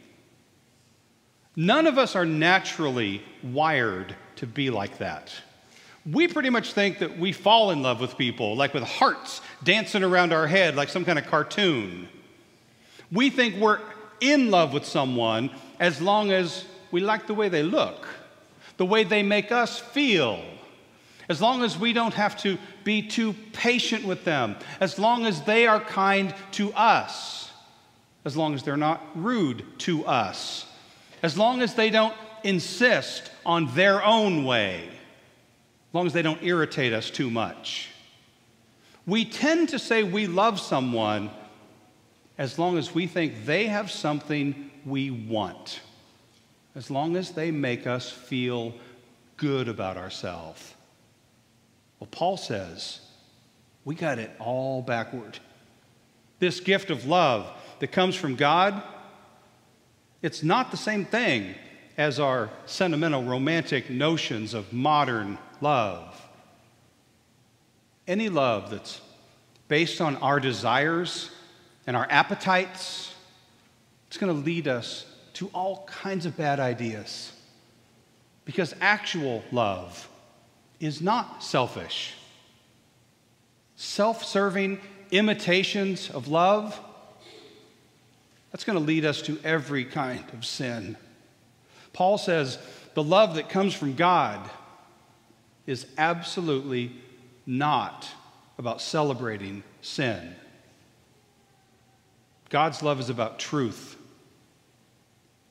None 1.58 1.86
of 1.86 1.98
us 1.98 2.16
are 2.16 2.26
naturally 2.26 3.22
wired 3.44 4.16
to 4.38 4.48
be 4.48 4.70
like 4.70 5.00
that 5.00 5.34
we 6.06 6.28
pretty 6.28 6.50
much 6.50 6.74
think 6.74 6.98
that 6.98 7.20
we 7.20 7.32
fall 7.32 7.70
in 7.70 7.84
love 7.84 8.02
with 8.02 8.18
people, 8.18 8.56
like 8.56 8.74
with 8.74 8.82
hearts 8.82 9.40
dancing 9.64 10.04
around 10.04 10.34
our 10.34 10.48
head, 10.48 10.76
like 10.76 10.90
some 10.90 11.06
kind 11.06 11.20
of 11.20 11.28
cartoon. 11.28 12.08
We 13.12 13.30
think 13.30 13.58
we're 13.58 13.80
in 14.22 14.52
love 14.52 14.72
with 14.72 14.86
someone 14.86 15.50
as 15.80 16.00
long 16.00 16.32
as 16.32 16.66
we 16.92 17.02
like 17.02 17.28
the 17.28 17.34
way 17.34 17.50
they 17.50 17.64
look, 17.64 18.08
the 18.78 18.86
way 18.86 19.04
they 19.04 19.24
make 19.24 19.52
us 19.52 19.80
feel, 19.80 20.42
as 21.28 21.42
long 21.42 21.64
as 21.64 21.78
we 21.78 21.92
don't 21.94 22.14
have 22.14 22.38
to 22.42 22.58
be 22.84 23.02
too 23.02 23.34
patient 23.54 24.06
with 24.06 24.24
them, 24.24 24.56
as 24.80 24.98
long 25.00 25.26
as 25.26 25.42
they 25.44 25.68
are 25.68 25.80
kind 25.80 26.34
to 26.52 26.74
us, 26.74 27.52
as 28.26 28.38
long 28.38 28.54
as 28.54 28.64
they're 28.64 28.78
not 28.78 29.02
rude 29.16 29.66
to 29.80 30.06
us, 30.06 30.66
as 31.24 31.38
long 31.38 31.62
as 31.62 31.74
they 31.74 31.90
don't 31.90 32.14
insist 32.44 33.32
on 33.46 33.74
their 33.76 34.04
own 34.04 34.46
way. 34.46 34.88
as 34.88 35.96
long 35.96 36.08
as 36.08 36.14
they 36.14 36.22
don't 36.22 36.42
irritate 36.42 36.94
us 36.94 37.10
too 37.10 37.30
much. 37.30 37.90
We 39.06 39.26
tend 39.26 39.70
to 39.70 39.80
say 39.80 40.04
we 40.04 40.28
love 40.28 40.60
someone 40.60 41.32
as 42.42 42.58
long 42.58 42.76
as 42.80 42.92
we 42.96 43.06
think 43.06 43.46
they 43.46 43.68
have 43.68 43.92
something 43.92 44.72
we 44.84 45.12
want, 45.12 45.80
as 46.74 46.90
long 46.90 47.16
as 47.16 47.30
they 47.34 47.52
make 47.52 47.86
us 47.86 48.10
feel 48.10 48.74
good 49.38 49.68
about 49.68 49.96
ourselves. 49.96 50.74
Well, 52.00 52.08
Paul 52.10 52.38
says 52.38 53.00
we 53.86 53.94
got 53.94 54.18
it 54.18 54.32
all 54.40 54.82
backward. 54.82 55.38
This 56.40 56.60
gift 56.60 56.90
of 56.90 57.06
love 57.06 57.48
that 57.78 57.92
comes 57.92 58.16
from 58.16 58.36
God, 58.36 58.82
it's 60.24 60.42
not 60.42 60.72
the 60.72 60.78
same 60.78 61.06
thing 61.06 61.54
as 61.96 62.20
our 62.20 62.50
sentimental, 62.66 63.22
romantic 63.24 63.92
notions 63.92 64.56
of 64.56 64.74
modern 64.74 65.38
love. 65.62 66.20
Any 68.08 68.30
love 68.30 68.72
that's 68.72 69.00
based 69.68 70.02
on 70.02 70.16
our 70.16 70.40
desires 70.40 71.30
and 71.88 71.96
our 71.96 72.08
appetites, 72.10 73.14
it's 74.08 74.18
going 74.18 74.34
to 74.34 74.46
lead 74.46 74.68
us 74.68 75.06
to 75.34 75.48
all 75.54 75.86
kinds 75.86 76.26
of 76.26 76.38
bad 76.38 76.60
ideas. 76.60 77.32
Because 78.46 78.76
actual 78.82 79.44
love 79.52 80.10
is 80.80 81.02
not 81.02 81.44
selfish. 81.44 82.16
Self 83.76 84.24
serving 84.24 84.80
imitations 85.12 86.10
of 86.10 86.28
love, 86.28 86.80
that's 88.52 88.64
going 88.64 88.78
to 88.78 88.84
lead 88.84 89.06
us 89.06 89.22
to 89.24 89.40
every 89.44 89.86
kind 89.86 90.24
of 90.34 90.46
sin. 90.46 90.98
Paul 91.94 92.18
says 92.18 92.58
the 92.94 93.04
love 93.04 93.36
that 93.36 93.50
comes 93.50 93.74
from 93.74 93.96
God 93.96 94.50
is 95.66 95.86
absolutely 95.98 96.92
not 97.46 98.08
about 98.58 98.82
celebrating 98.82 99.64
sin. 99.82 100.36
God's 102.52 102.84
love 102.84 103.00
is 103.00 103.10
about 103.10 103.40
truth. 103.40 103.98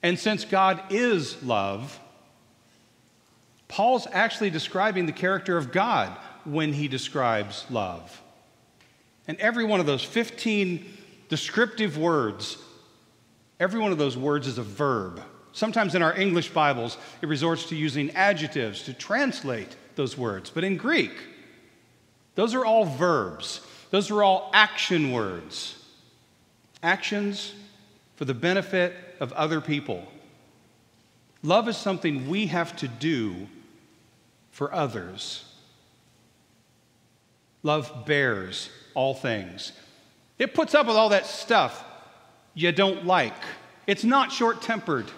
And 0.02 0.18
since 0.18 0.44
God 0.44 0.80
is 0.90 1.42
love, 1.42 1.98
Paul's 3.68 4.06
actually 4.12 4.50
describing 4.50 5.06
the 5.06 5.12
character 5.12 5.56
of 5.56 5.72
God 5.72 6.10
when 6.44 6.72
he 6.72 6.88
describes 6.88 7.64
love. 7.70 8.20
And 9.26 9.38
every 9.40 9.64
one 9.64 9.80
of 9.80 9.86
those 9.86 10.04
15 10.04 10.84
descriptive 11.28 11.96
words, 11.96 12.58
every 13.58 13.80
one 13.80 13.92
of 13.92 13.98
those 13.98 14.16
words 14.16 14.46
is 14.46 14.58
a 14.58 14.62
verb. 14.62 15.22
Sometimes 15.52 15.94
in 15.94 16.02
our 16.02 16.16
English 16.16 16.50
Bibles, 16.50 16.98
it 17.22 17.26
resorts 17.26 17.66
to 17.66 17.76
using 17.76 18.10
adjectives 18.10 18.82
to 18.84 18.92
translate 18.92 19.74
those 19.96 20.18
words. 20.18 20.50
But 20.50 20.64
in 20.64 20.76
Greek, 20.76 21.12
those 22.34 22.54
are 22.54 22.64
all 22.64 22.84
verbs, 22.84 23.60
those 23.90 24.10
are 24.10 24.22
all 24.22 24.50
action 24.52 25.12
words. 25.12 25.79
Actions 26.82 27.54
for 28.16 28.24
the 28.24 28.34
benefit 28.34 28.94
of 29.20 29.32
other 29.32 29.60
people. 29.60 30.06
Love 31.42 31.68
is 31.68 31.76
something 31.76 32.28
we 32.28 32.46
have 32.46 32.76
to 32.76 32.88
do 32.88 33.48
for 34.50 34.72
others. 34.74 35.44
Love 37.62 38.04
bears 38.06 38.70
all 38.94 39.14
things. 39.14 39.72
It 40.38 40.54
puts 40.54 40.74
up 40.74 40.86
with 40.86 40.96
all 40.96 41.10
that 41.10 41.26
stuff 41.26 41.84
you 42.54 42.72
don't 42.72 43.06
like. 43.06 43.34
It's 43.86 44.04
not 44.04 44.32
short 44.32 44.62
tempered. 44.62 45.10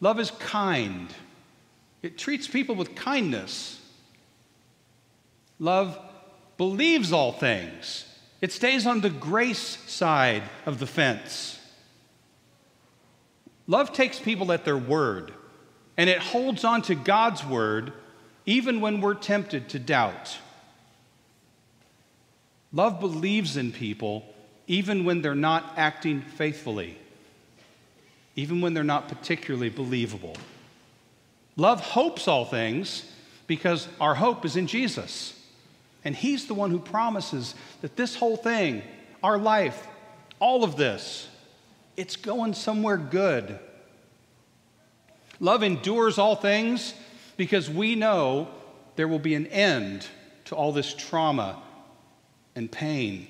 Love 0.00 0.20
is 0.20 0.30
kind, 0.32 1.08
it 2.02 2.18
treats 2.18 2.46
people 2.46 2.74
with 2.74 2.94
kindness. 2.94 3.80
Love 5.58 5.98
believes 6.58 7.12
all 7.12 7.32
things, 7.32 8.04
it 8.46 8.52
stays 8.52 8.86
on 8.86 9.00
the 9.00 9.10
grace 9.10 9.76
side 9.88 10.44
of 10.66 10.78
the 10.78 10.86
fence. 10.86 11.58
Love 13.66 13.92
takes 13.92 14.20
people 14.20 14.52
at 14.52 14.64
their 14.64 14.78
word, 14.78 15.32
and 15.96 16.08
it 16.08 16.20
holds 16.20 16.62
on 16.62 16.80
to 16.80 16.94
God's 16.94 17.44
word 17.44 17.92
even 18.44 18.80
when 18.80 19.00
we're 19.00 19.14
tempted 19.14 19.68
to 19.70 19.80
doubt. 19.80 20.38
Love 22.72 23.00
believes 23.00 23.56
in 23.56 23.72
people 23.72 24.24
even 24.68 25.04
when 25.04 25.22
they're 25.22 25.34
not 25.34 25.72
acting 25.76 26.20
faithfully, 26.20 26.96
even 28.36 28.60
when 28.60 28.74
they're 28.74 28.84
not 28.84 29.08
particularly 29.08 29.70
believable. 29.70 30.36
Love 31.56 31.80
hopes 31.80 32.28
all 32.28 32.44
things 32.44 33.10
because 33.48 33.88
our 34.00 34.14
hope 34.14 34.44
is 34.44 34.54
in 34.54 34.68
Jesus. 34.68 35.35
And 36.06 36.14
He's 36.14 36.46
the 36.46 36.54
one 36.54 36.70
who 36.70 36.78
promises 36.78 37.56
that 37.80 37.96
this 37.96 38.14
whole 38.14 38.36
thing, 38.36 38.84
our 39.24 39.36
life, 39.36 39.88
all 40.38 40.62
of 40.62 40.76
this, 40.76 41.28
it's 41.96 42.14
going 42.14 42.54
somewhere 42.54 42.96
good. 42.96 43.58
Love 45.40 45.64
endures 45.64 46.16
all 46.16 46.36
things 46.36 46.94
because 47.36 47.68
we 47.68 47.96
know 47.96 48.46
there 48.94 49.08
will 49.08 49.18
be 49.18 49.34
an 49.34 49.48
end 49.48 50.06
to 50.44 50.54
all 50.54 50.70
this 50.70 50.94
trauma 50.94 51.60
and 52.54 52.70
pain. 52.70 53.26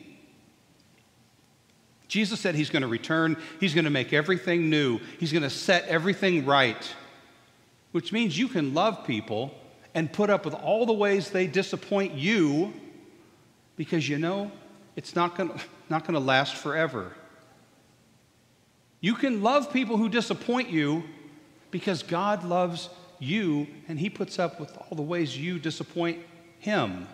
Jesus 2.08 2.38
said 2.40 2.54
he's 2.54 2.68
going 2.68 2.82
to 2.82 2.88
return, 2.88 3.38
he's 3.58 3.72
going 3.72 3.86
to 3.86 3.90
make 3.90 4.12
everything 4.12 4.68
new, 4.68 5.00
he's 5.18 5.32
going 5.32 5.42
to 5.42 5.48
set 5.50 5.88
everything 5.88 6.44
right, 6.44 6.94
which 7.92 8.12
means 8.12 8.38
you 8.38 8.48
can 8.48 8.74
love 8.74 9.06
people 9.06 9.54
and 9.96 10.12
put 10.12 10.28
up 10.28 10.44
with 10.44 10.52
all 10.52 10.84
the 10.84 10.92
ways 10.92 11.30
they 11.30 11.46
disappoint 11.46 12.12
you 12.12 12.70
because 13.76 14.06
you 14.06 14.18
know 14.18 14.52
it's 14.94 15.16
not 15.16 15.34
going 15.34 15.50
not 15.88 16.04
to 16.04 16.18
last 16.20 16.54
forever. 16.54 17.12
You 19.00 19.14
can 19.14 19.42
love 19.42 19.72
people 19.72 19.96
who 19.96 20.10
disappoint 20.10 20.68
you 20.68 21.02
because 21.70 22.02
God 22.02 22.44
loves 22.44 22.90
you 23.18 23.66
and 23.88 23.98
he 23.98 24.10
puts 24.10 24.38
up 24.38 24.60
with 24.60 24.76
all 24.76 24.96
the 24.96 25.02
ways 25.02 25.38
you 25.38 25.58
disappoint 25.58 26.18
him. 26.58 27.08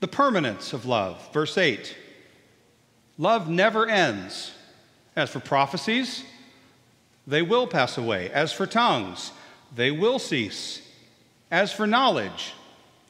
The 0.00 0.08
permanence 0.08 0.72
of 0.72 0.86
love, 0.86 1.32
verse 1.32 1.56
8. 1.56 1.96
Love 3.16 3.48
never 3.48 3.86
ends. 3.86 4.52
As 5.14 5.30
for 5.30 5.40
prophecies, 5.40 6.24
they 7.28 7.42
will 7.42 7.66
pass 7.66 7.96
away. 7.96 8.30
As 8.30 8.52
for 8.52 8.66
tongues, 8.66 9.32
they 9.74 9.90
will 9.90 10.18
cease. 10.18 10.82
As 11.50 11.72
for 11.72 11.86
knowledge, 11.86 12.54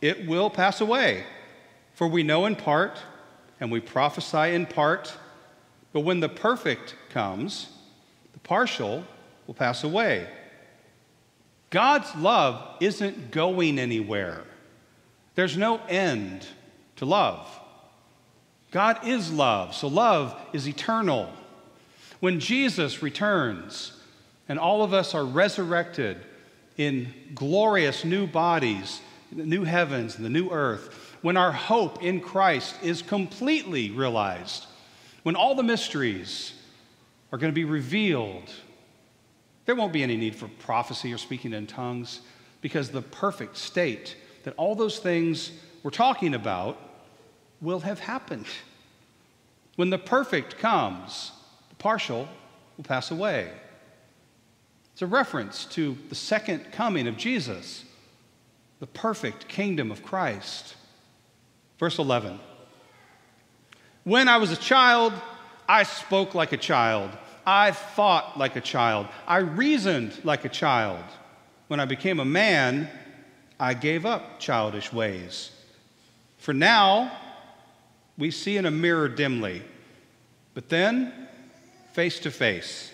it 0.01 0.27
will 0.27 0.51
pass 0.51 0.81
away. 0.81 1.25
For 1.95 2.07
we 2.07 2.23
know 2.23 2.47
in 2.47 2.57
part, 2.57 2.99
and 3.61 3.73
we 3.73 3.81
prophesy 3.81 4.55
in 4.55 4.67
part, 4.67 5.13
but 5.93 6.01
when 6.01 6.21
the 6.21 6.29
perfect 6.29 6.95
comes, 7.11 7.71
the 8.33 8.39
partial 8.41 9.05
will 9.47 9.55
pass 9.55 9.83
away. 9.83 10.29
God's 11.71 12.15
love 12.17 12.77
isn't 12.81 13.31
going 13.31 13.79
anywhere. 13.79 14.45
There's 15.35 15.57
no 15.57 15.81
end 15.89 16.47
to 16.97 17.05
love. 17.05 17.49
God 18.71 19.07
is 19.07 19.33
love, 19.33 19.75
so 19.75 19.89
love 19.89 20.39
is 20.53 20.69
eternal. 20.69 21.33
When 22.21 22.41
Jesus 22.41 23.03
returns 23.03 23.93
and 24.49 24.59
all 24.59 24.83
of 24.83 24.93
us 24.93 25.15
are 25.15 25.25
resurrected 25.25 26.19
in 26.79 27.13
glorious 27.35 28.05
new 28.05 28.27
bodies, 28.27 29.03
the 29.33 29.45
new 29.45 29.65
heavens 29.65 30.17
and 30.17 30.25
the 30.25 30.31
new 30.31 30.49
earth, 30.49 31.17
when 31.21 31.37
our 31.37 31.53
hope 31.53 32.03
in 32.03 32.21
Christ 32.21 32.77
is 32.83 33.03
completely 33.03 33.91
realized, 33.91 34.67
when 35.25 35.37
all 35.37 35.55
the 35.55 35.63
mysteries 35.63 36.55
are 37.33 37.39
going 37.39 37.53
to 37.53 37.55
be 37.55 37.65
revealed, 37.65 38.51
there 39.67 39.75
won't 39.75 39.93
be 39.93 40.03
any 40.03 40.17
need 40.17 40.35
for 40.35 40.49
prophecy 40.61 41.13
or 41.13 41.19
speaking 41.19 41.53
in 41.53 41.67
tongues 41.67 42.21
because 42.63 42.91
the 42.91 43.03
perfect 43.03 43.57
state 43.57 44.17
that 44.45 44.55
all 44.57 44.75
those 44.75 44.99
things 44.99 45.51
we're 45.83 45.91
talking 45.91 46.35
about 46.35 46.79
will 47.61 47.81
have 47.81 47.99
happened. 47.99 48.47
When 49.77 49.91
the 49.91 49.99
perfect 49.99 50.59
comes, 50.59 51.33
the 51.69 51.75
partial 51.75 52.29
will 52.77 52.85
pass 52.85 53.11
away. 53.11 53.51
It's 54.99 55.03
a 55.05 55.07
reference 55.07 55.65
to 55.67 55.97
the 56.09 56.17
second 56.17 56.73
coming 56.73 57.07
of 57.07 57.17
Jesus, 57.17 57.85
the 58.81 58.87
perfect 58.89 59.47
kingdom 59.47 59.93
of 59.93 60.03
Christ. 60.03 60.75
Verse 61.79 62.01
11 62.01 62.41
When 64.03 64.27
I 64.27 64.39
was 64.39 64.51
a 64.51 64.57
child, 64.57 65.13
I 65.69 65.85
spoke 65.85 66.35
like 66.35 66.51
a 66.51 66.57
child. 66.57 67.13
I 67.47 67.71
thought 67.71 68.37
like 68.37 68.57
a 68.57 68.61
child. 68.61 69.07
I 69.25 69.37
reasoned 69.37 70.19
like 70.25 70.45
a 70.45 70.49
child. 70.49 71.05
When 71.69 71.79
I 71.79 71.85
became 71.85 72.19
a 72.19 72.25
man, 72.25 72.91
I 73.61 73.75
gave 73.75 74.05
up 74.05 74.41
childish 74.41 74.93
ways. 74.93 75.53
For 76.39 76.53
now, 76.53 77.17
we 78.17 78.33
see 78.33 78.57
in 78.57 78.67
a 78.67 78.73
mirror 78.73 79.09
dimly, 79.09 79.63
but 80.55 80.69
then 80.69 81.29
face 81.93 82.19
to 82.19 82.33
face. 82.33 82.91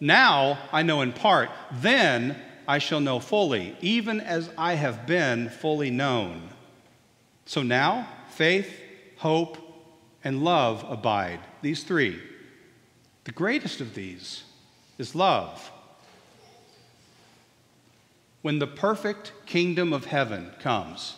Now 0.00 0.58
I 0.72 0.82
know 0.82 1.02
in 1.02 1.12
part, 1.12 1.50
then 1.72 2.36
I 2.66 2.78
shall 2.78 3.00
know 3.00 3.18
fully, 3.18 3.76
even 3.80 4.20
as 4.20 4.50
I 4.58 4.74
have 4.74 5.06
been 5.06 5.48
fully 5.48 5.90
known. 5.90 6.50
So 7.46 7.62
now, 7.62 8.06
faith, 8.28 8.70
hope, 9.16 9.56
and 10.22 10.44
love 10.44 10.84
abide. 10.88 11.40
These 11.62 11.84
three. 11.84 12.20
The 13.24 13.32
greatest 13.32 13.80
of 13.80 13.94
these 13.94 14.44
is 14.98 15.14
love. 15.14 15.70
When 18.42 18.58
the 18.58 18.66
perfect 18.66 19.32
kingdom 19.46 19.92
of 19.92 20.04
heaven 20.04 20.52
comes, 20.60 21.16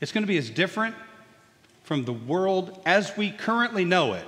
it's 0.00 0.12
going 0.12 0.22
to 0.22 0.28
be 0.28 0.38
as 0.38 0.50
different 0.50 0.94
from 1.82 2.04
the 2.04 2.12
world 2.12 2.80
as 2.84 3.16
we 3.16 3.30
currently 3.30 3.84
know 3.84 4.14
it 4.14 4.26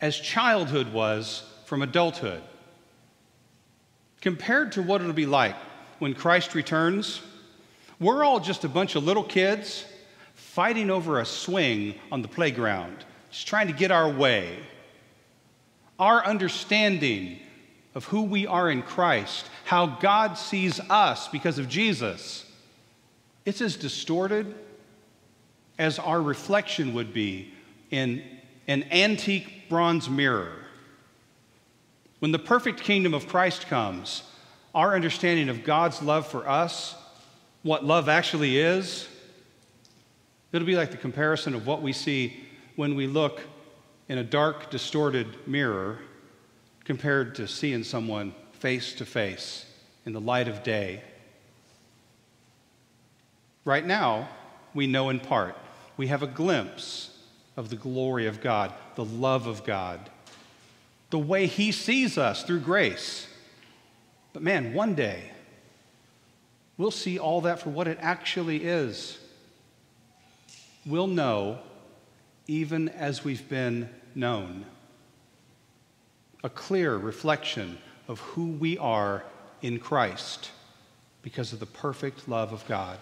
as 0.00 0.18
childhood 0.18 0.92
was 0.92 1.42
from 1.64 1.82
adulthood. 1.82 2.42
Compared 4.20 4.72
to 4.72 4.82
what 4.82 5.00
it'll 5.00 5.12
be 5.12 5.26
like 5.26 5.56
when 5.98 6.14
Christ 6.14 6.54
returns, 6.54 7.20
we're 8.00 8.24
all 8.24 8.40
just 8.40 8.64
a 8.64 8.68
bunch 8.68 8.96
of 8.96 9.04
little 9.04 9.24
kids 9.24 9.84
fighting 10.34 10.90
over 10.90 11.20
a 11.20 11.26
swing 11.26 11.94
on 12.10 12.22
the 12.22 12.28
playground, 12.28 12.96
just 13.30 13.46
trying 13.46 13.66
to 13.66 13.72
get 13.72 13.90
our 13.90 14.08
way. 14.08 14.56
Our 15.98 16.24
understanding 16.24 17.38
of 17.94 18.04
who 18.06 18.22
we 18.22 18.46
are 18.46 18.70
in 18.70 18.82
Christ, 18.82 19.48
how 19.64 19.86
God 19.86 20.34
sees 20.34 20.80
us 20.80 21.28
because 21.28 21.58
of 21.58 21.68
Jesus, 21.68 22.44
it's 23.44 23.60
as 23.60 23.76
distorted 23.76 24.54
as 25.78 25.98
our 25.98 26.20
reflection 26.20 26.94
would 26.94 27.12
be 27.12 27.52
in 27.90 28.22
an 28.66 28.84
antique 28.90 29.68
bronze 29.68 30.08
mirror. 30.08 30.63
When 32.24 32.32
the 32.32 32.38
perfect 32.38 32.80
kingdom 32.80 33.12
of 33.12 33.28
Christ 33.28 33.66
comes, 33.66 34.22
our 34.74 34.94
understanding 34.94 35.50
of 35.50 35.62
God's 35.62 36.00
love 36.00 36.26
for 36.26 36.48
us, 36.48 36.94
what 37.62 37.84
love 37.84 38.08
actually 38.08 38.56
is, 38.56 39.06
it'll 40.50 40.66
be 40.66 40.74
like 40.74 40.90
the 40.90 40.96
comparison 40.96 41.54
of 41.54 41.66
what 41.66 41.82
we 41.82 41.92
see 41.92 42.46
when 42.76 42.94
we 42.94 43.06
look 43.06 43.42
in 44.08 44.16
a 44.16 44.24
dark, 44.24 44.70
distorted 44.70 45.46
mirror 45.46 45.98
compared 46.84 47.34
to 47.34 47.46
seeing 47.46 47.84
someone 47.84 48.34
face 48.54 48.94
to 48.94 49.04
face 49.04 49.66
in 50.06 50.14
the 50.14 50.20
light 50.22 50.48
of 50.48 50.62
day. 50.62 51.02
Right 53.66 53.84
now, 53.84 54.30
we 54.72 54.86
know 54.86 55.10
in 55.10 55.20
part 55.20 55.58
we 55.98 56.06
have 56.06 56.22
a 56.22 56.26
glimpse 56.26 57.18
of 57.58 57.68
the 57.68 57.76
glory 57.76 58.26
of 58.26 58.40
God, 58.40 58.72
the 58.94 59.04
love 59.04 59.46
of 59.46 59.62
God, 59.62 60.08
the 61.14 61.18
way 61.20 61.46
He 61.46 61.70
sees 61.70 62.18
us 62.18 62.42
through 62.42 62.58
grace. 62.58 63.28
But 64.32 64.42
man, 64.42 64.74
one 64.74 64.96
day, 64.96 65.30
we'll 66.76 66.90
see 66.90 67.20
all 67.20 67.42
that 67.42 67.60
for 67.60 67.70
what 67.70 67.86
it 67.86 67.98
actually 68.00 68.64
is. 68.64 69.16
We'll 70.84 71.06
know 71.06 71.60
even 72.48 72.88
as 72.88 73.22
we've 73.22 73.48
been 73.48 73.88
known. 74.16 74.66
A 76.42 76.50
clear 76.50 76.96
reflection 76.96 77.78
of 78.08 78.18
who 78.18 78.46
we 78.46 78.76
are 78.78 79.22
in 79.62 79.78
Christ 79.78 80.50
because 81.22 81.52
of 81.52 81.60
the 81.60 81.66
perfect 81.66 82.28
love 82.28 82.52
of 82.52 82.66
God. 82.66 82.98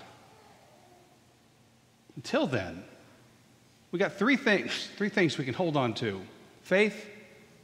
Until 2.16 2.46
then, 2.46 2.84
we 3.90 3.98
got 3.98 4.18
three 4.18 4.36
things, 4.36 4.90
three 4.98 5.08
things 5.08 5.38
we 5.38 5.46
can 5.46 5.54
hold 5.54 5.78
on 5.78 5.94
to 5.94 6.20
faith, 6.60 7.08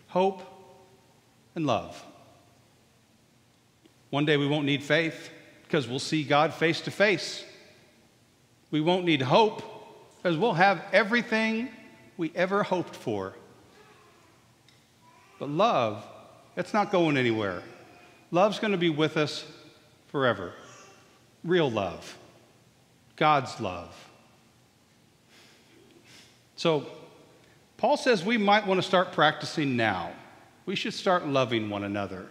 hope, 0.09 0.43
and 1.55 1.67
love. 1.67 2.03
One 4.11 4.25
day 4.25 4.37
we 4.37 4.47
won't 4.47 4.65
need 4.65 4.83
faith 4.83 5.31
because 5.65 5.87
we'll 5.87 5.99
see 5.99 6.25
God 6.25 6.55
face 6.55 6.81
to 6.83 6.91
face. 6.91 7.45
We 8.71 8.81
won't 8.81 9.05
need 9.05 9.23
hope 9.23 9.63
because 10.17 10.37
we'll 10.37 10.55
have 10.55 10.83
everything 10.93 11.69
we 12.17 12.33
ever 12.35 12.63
hoped 12.63 12.97
for. 12.97 13.35
But 15.39 15.51
love, 15.51 16.05
it's 16.57 16.75
not 16.75 16.91
going 16.91 17.17
anywhere. 17.17 17.63
Love's 18.31 18.59
going 18.59 18.73
to 18.73 18.79
be 18.79 18.91
with 18.91 19.17
us 19.17 19.45
forever. 20.09 20.53
Real 21.45 21.71
love, 21.71 22.17
God's 23.17 23.61
love. 23.61 23.95
So, 26.57 26.87
Paul 27.79 27.97
says 27.97 28.25
we 28.25 28.37
might 28.37 28.67
want 28.67 28.83
to 28.83 28.87
start 28.87 29.13
practicing 29.13 29.77
now. 29.77 30.11
We 30.67 30.77
should 30.77 30.93
start 30.93 31.27
loving 31.27 31.71
one 31.71 31.85
another. 31.85 32.27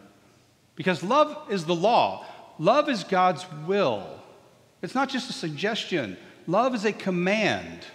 Because 0.76 1.02
love 1.02 1.50
is 1.50 1.66
the 1.66 1.74
law, 1.74 2.26
love 2.60 2.88
is 2.88 3.04
God's 3.04 3.46
will. 3.66 4.06
It's 4.84 4.94
not 4.94 5.10
just 5.10 5.30
a 5.32 5.34
suggestion, 5.34 6.18
love 6.46 6.76
is 6.76 6.86
a 6.86 6.94
command. 6.94 7.86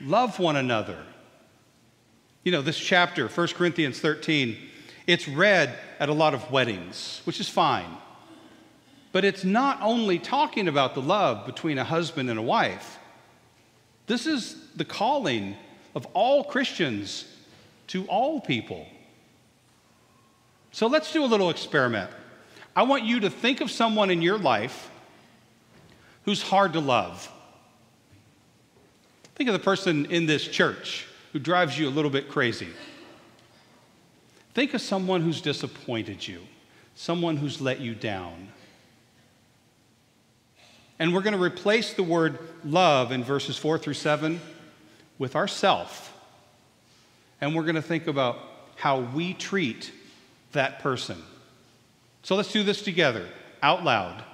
Love 0.00 0.38
one 0.38 0.56
another. 0.56 0.98
You 2.42 2.52
know, 2.52 2.62
this 2.62 2.78
chapter, 2.78 3.28
1 3.28 3.48
Corinthians 3.48 4.00
13, 4.00 4.56
it's 5.06 5.28
read 5.28 5.78
at 6.00 6.08
a 6.08 6.12
lot 6.12 6.34
of 6.34 6.50
weddings, 6.50 7.22
which 7.24 7.38
is 7.38 7.48
fine. 7.48 7.96
But 9.12 9.24
it's 9.24 9.44
not 9.44 9.78
only 9.80 10.18
talking 10.18 10.66
about 10.66 10.94
the 10.94 11.00
love 11.00 11.46
between 11.46 11.78
a 11.78 11.84
husband 11.84 12.28
and 12.28 12.38
a 12.38 12.42
wife. 12.42 12.98
This 14.06 14.26
is 14.26 14.56
the 14.74 14.84
calling 14.84 15.56
of 15.94 16.06
all 16.12 16.44
Christians 16.44 17.24
to 17.88 18.04
all 18.06 18.40
people. 18.40 18.86
So 20.72 20.86
let's 20.86 21.12
do 21.12 21.24
a 21.24 21.26
little 21.26 21.50
experiment. 21.50 22.10
I 22.74 22.82
want 22.82 23.04
you 23.04 23.20
to 23.20 23.30
think 23.30 23.60
of 23.60 23.70
someone 23.70 24.10
in 24.10 24.20
your 24.20 24.38
life 24.38 24.90
who's 26.24 26.42
hard 26.42 26.72
to 26.72 26.80
love. 26.80 27.30
Think 29.36 29.48
of 29.48 29.52
the 29.52 29.60
person 29.60 30.06
in 30.06 30.26
this 30.26 30.46
church 30.46 31.06
who 31.32 31.38
drives 31.38 31.78
you 31.78 31.88
a 31.88 31.90
little 31.90 32.10
bit 32.10 32.28
crazy. 32.28 32.68
Think 34.54 34.74
of 34.74 34.80
someone 34.80 35.22
who's 35.22 35.40
disappointed 35.40 36.26
you, 36.26 36.40
someone 36.94 37.36
who's 37.36 37.60
let 37.60 37.80
you 37.80 37.94
down. 37.94 38.48
And 40.98 41.12
we're 41.12 41.22
going 41.22 41.36
to 41.36 41.42
replace 41.42 41.92
the 41.94 42.04
word 42.04 42.38
love 42.64 43.10
in 43.10 43.24
verses 43.24 43.58
4 43.58 43.78
through 43.78 43.94
7 43.94 44.40
with 45.18 45.36
ourself. 45.36 46.12
And 47.40 47.54
we're 47.54 47.62
going 47.62 47.74
to 47.74 47.82
think 47.82 48.06
about 48.06 48.38
how 48.76 49.00
we 49.00 49.34
treat 49.34 49.92
that 50.52 50.80
person. 50.80 51.22
So 52.22 52.36
let's 52.36 52.52
do 52.52 52.62
this 52.62 52.82
together, 52.82 53.28
out 53.62 53.84
loud. 53.84 54.24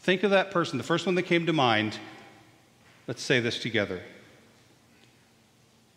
Think 0.00 0.22
of 0.22 0.30
that 0.32 0.50
person, 0.50 0.78
the 0.78 0.84
first 0.84 1.06
one 1.06 1.14
that 1.14 1.22
came 1.22 1.46
to 1.46 1.52
mind. 1.52 1.98
Let's 3.06 3.22
say 3.22 3.40
this 3.40 3.58
together. 3.58 4.02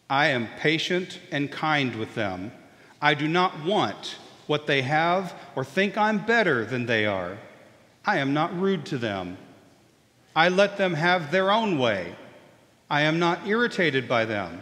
I 0.09 0.27
am 0.27 0.47
patient 0.59 1.19
and 1.31 1.51
kind 1.51 1.95
with 1.95 2.15
them. 2.15 2.51
I 3.01 3.15
do 3.15 3.27
not 3.27 3.63
want 3.63 4.17
what 4.47 4.67
they 4.67 4.83
have 4.83 5.33
or 5.55 5.65
think 5.65 5.97
I'm 5.97 6.25
better 6.25 6.65
than 6.65 6.85
they 6.85 7.05
are. 7.05 7.37
I 8.05 8.19
am 8.19 8.33
not 8.33 8.59
rude 8.59 8.85
to 8.87 8.97
them. 8.97 9.37
I 10.35 10.49
let 10.49 10.77
them 10.77 10.93
have 10.93 11.31
their 11.31 11.51
own 11.51 11.79
way. 11.79 12.15
I 12.89 13.01
am 13.01 13.17
not 13.17 13.47
irritated 13.47 14.07
by 14.07 14.25
them, 14.25 14.61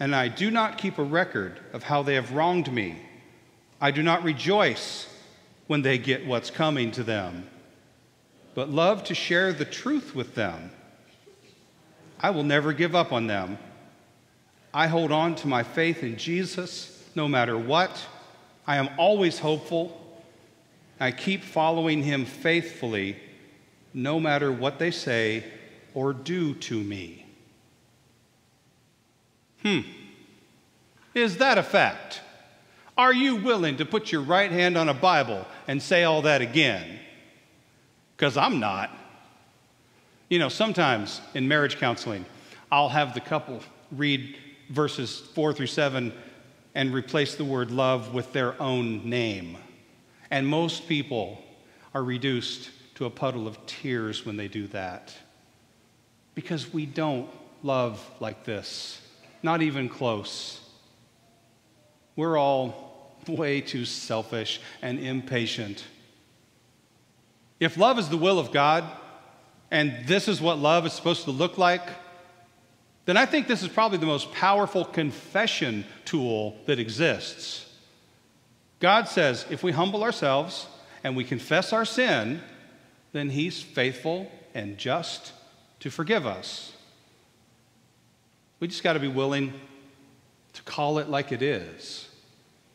and 0.00 0.14
I 0.14 0.28
do 0.28 0.50
not 0.50 0.78
keep 0.78 0.98
a 0.98 1.02
record 1.02 1.60
of 1.72 1.82
how 1.82 2.02
they 2.02 2.14
have 2.14 2.32
wronged 2.32 2.72
me. 2.72 2.96
I 3.80 3.90
do 3.90 4.02
not 4.02 4.22
rejoice 4.22 5.06
when 5.66 5.82
they 5.82 5.98
get 5.98 6.26
what's 6.26 6.50
coming 6.50 6.90
to 6.92 7.02
them, 7.02 7.46
but 8.54 8.70
love 8.70 9.04
to 9.04 9.14
share 9.14 9.52
the 9.52 9.64
truth 9.64 10.14
with 10.14 10.34
them. 10.34 10.70
I 12.20 12.30
will 12.30 12.44
never 12.44 12.72
give 12.72 12.94
up 12.94 13.12
on 13.12 13.26
them. 13.26 13.58
I 14.72 14.86
hold 14.86 15.12
on 15.12 15.34
to 15.36 15.48
my 15.48 15.62
faith 15.62 16.02
in 16.02 16.16
Jesus 16.16 17.06
no 17.14 17.28
matter 17.28 17.58
what. 17.58 18.06
I 18.66 18.76
am 18.76 18.88
always 18.96 19.38
hopeful. 19.38 19.98
I 21.00 21.10
keep 21.10 21.42
following 21.42 22.02
him 22.02 22.24
faithfully 22.24 23.16
no 23.92 24.20
matter 24.20 24.50
what 24.52 24.78
they 24.78 24.90
say 24.90 25.44
or 25.94 26.12
do 26.12 26.54
to 26.54 26.80
me. 26.80 27.21
Hmm. 29.62 29.80
Is 31.14 31.38
that 31.38 31.58
a 31.58 31.62
fact? 31.62 32.20
Are 32.96 33.12
you 33.12 33.36
willing 33.36 33.78
to 33.78 33.84
put 33.84 34.12
your 34.12 34.22
right 34.22 34.50
hand 34.50 34.76
on 34.76 34.88
a 34.88 34.94
Bible 34.94 35.46
and 35.66 35.82
say 35.82 36.04
all 36.04 36.22
that 36.22 36.40
again? 36.40 36.98
Because 38.16 38.36
I'm 38.36 38.60
not. 38.60 38.90
You 40.28 40.38
know, 40.38 40.48
sometimes 40.48 41.20
in 41.34 41.48
marriage 41.48 41.78
counseling, 41.78 42.24
I'll 42.70 42.88
have 42.88 43.12
the 43.12 43.20
couple 43.20 43.60
read 43.90 44.36
verses 44.70 45.20
four 45.34 45.52
through 45.52 45.66
seven 45.66 46.12
and 46.74 46.94
replace 46.94 47.34
the 47.34 47.44
word 47.44 47.70
love 47.70 48.14
with 48.14 48.32
their 48.32 48.60
own 48.60 49.08
name. 49.08 49.58
And 50.30 50.46
most 50.46 50.88
people 50.88 51.42
are 51.94 52.02
reduced 52.02 52.70
to 52.94 53.04
a 53.04 53.10
puddle 53.10 53.46
of 53.46 53.64
tears 53.66 54.24
when 54.24 54.38
they 54.38 54.48
do 54.48 54.66
that 54.68 55.14
because 56.34 56.72
we 56.72 56.86
don't 56.86 57.28
love 57.62 58.02
like 58.20 58.44
this. 58.44 59.01
Not 59.42 59.62
even 59.62 59.88
close. 59.88 60.60
We're 62.16 62.38
all 62.38 63.16
way 63.26 63.60
too 63.60 63.84
selfish 63.84 64.60
and 64.80 64.98
impatient. 64.98 65.84
If 67.60 67.76
love 67.76 67.98
is 67.98 68.08
the 68.08 68.16
will 68.16 68.38
of 68.38 68.52
God, 68.52 68.84
and 69.70 70.06
this 70.06 70.28
is 70.28 70.40
what 70.40 70.58
love 70.58 70.84
is 70.84 70.92
supposed 70.92 71.24
to 71.24 71.30
look 71.30 71.58
like, 71.58 71.82
then 73.04 73.16
I 73.16 73.26
think 73.26 73.48
this 73.48 73.62
is 73.62 73.68
probably 73.68 73.98
the 73.98 74.06
most 74.06 74.32
powerful 74.32 74.84
confession 74.84 75.84
tool 76.04 76.56
that 76.66 76.78
exists. 76.78 77.66
God 78.78 79.08
says 79.08 79.46
if 79.50 79.62
we 79.62 79.72
humble 79.72 80.02
ourselves 80.02 80.66
and 81.02 81.16
we 81.16 81.24
confess 81.24 81.72
our 81.72 81.84
sin, 81.84 82.40
then 83.12 83.30
He's 83.30 83.62
faithful 83.62 84.30
and 84.54 84.76
just 84.76 85.32
to 85.80 85.90
forgive 85.90 86.26
us. 86.26 86.71
We 88.62 88.68
just 88.68 88.84
got 88.84 88.92
to 88.92 89.00
be 89.00 89.08
willing 89.08 89.52
to 90.52 90.62
call 90.62 91.00
it 91.00 91.08
like 91.08 91.32
it 91.32 91.42
is. 91.42 92.08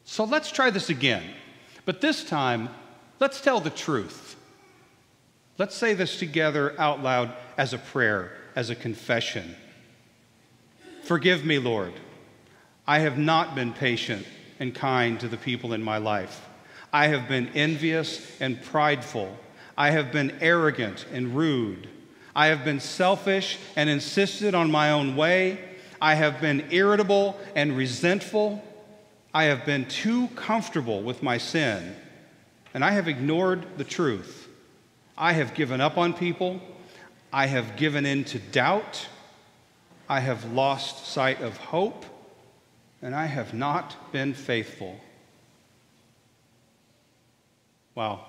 So 0.04 0.26
let's 0.26 0.52
try 0.52 0.69
this 0.69 0.89
again. 0.89 1.23
But 1.86 2.02
this 2.02 2.26
time, 2.26 2.67
let's 3.21 3.39
tell 3.39 3.62
the 3.62 3.69
truth. 3.69 4.36
Let's 5.58 5.78
say 5.78 5.93
this 5.93 6.19
together 6.19 6.76
out 6.78 7.02
loud 7.02 7.32
as 7.58 7.71
a 7.71 7.78
prayer, 7.78 8.34
as 8.54 8.69
a 8.69 8.76
confession. 8.76 9.56
Forgive 11.04 11.45
me, 11.45 11.58
Lord. 11.58 11.93
I 12.86 13.00
have 13.00 13.17
not 13.17 13.56
been 13.56 13.71
patient 13.71 14.28
and 14.60 14.76
kind 14.76 15.17
to 15.21 15.30
the 15.30 15.38
people 15.38 15.71
in 15.71 15.82
my 15.82 16.00
life. 16.00 16.45
I 16.91 17.08
have 17.08 17.30
been 17.30 17.47
envious 17.56 18.30
and 18.41 18.62
prideful. 18.62 19.38
I 19.78 19.91
have 19.91 20.12
been 20.12 20.38
arrogant 20.41 21.06
and 21.13 21.34
rude. 21.34 21.88
I 22.36 22.47
have 22.47 22.65
been 22.65 22.82
selfish 22.82 23.58
and 23.78 23.89
insisted 23.89 24.54
on 24.54 24.69
my 24.69 24.91
own 24.91 25.15
way. 25.15 25.60
I 26.02 26.16
have 26.16 26.40
been 26.42 26.68
irritable 26.72 27.40
and 27.56 27.76
resentful. 27.76 28.64
I 29.34 29.46
have 29.46 29.66
been 29.66 29.86
too 29.86 30.28
comfortable 30.30 31.02
with 31.02 31.24
my 31.24 31.38
sin. 31.38 31.96
And 32.74 32.84
I 32.84 32.92
have 32.92 33.08
ignored 33.08 33.66
the 33.78 33.84
truth. 33.84 34.48
I 35.18 35.34
have 35.34 35.54
given 35.54 35.82
up 35.82 35.98
on 35.98 36.14
people. 36.14 36.62
I 37.34 37.48
have 37.48 37.76
given 37.76 38.06
in 38.06 38.24
to 38.26 38.40
doubt. 38.40 39.08
I 40.10 40.20
have 40.22 40.54
lost 40.54 41.08
sight 41.08 41.42
of 41.42 41.58
hope, 41.58 42.06
and 43.02 43.14
I 43.14 43.26
have 43.26 43.54
not 43.54 44.12
been 44.14 44.34
faithful. 44.34 44.98
Wow. 47.94 48.26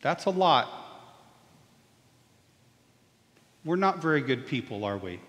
That's 0.00 0.24
a 0.24 0.30
lot. 0.30 0.68
We're 3.64 3.76
not 3.76 4.00
very 4.00 4.22
good 4.22 4.46
people, 4.46 4.84
are 4.84 4.96
we? 4.96 5.20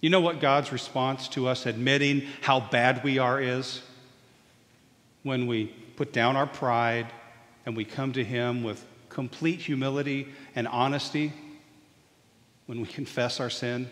You 0.00 0.08
know 0.08 0.20
what 0.20 0.40
God's 0.40 0.72
response 0.72 1.28
to 1.28 1.46
us 1.46 1.66
admitting 1.66 2.26
how 2.40 2.60
bad 2.60 3.04
we 3.04 3.18
are 3.18 3.40
is? 3.40 3.82
When 5.22 5.46
we 5.46 5.66
put 5.96 6.12
down 6.12 6.36
our 6.36 6.46
pride 6.46 7.06
and 7.66 7.76
we 7.76 7.84
come 7.84 8.12
to 8.12 8.24
Him 8.24 8.62
with 8.62 8.84
complete 9.10 9.60
humility 9.60 10.28
and 10.54 10.66
honesty 10.66 11.32
when 12.66 12.80
we 12.80 12.86
confess 12.98 13.40
our 13.40 13.50
sin? 13.50 13.90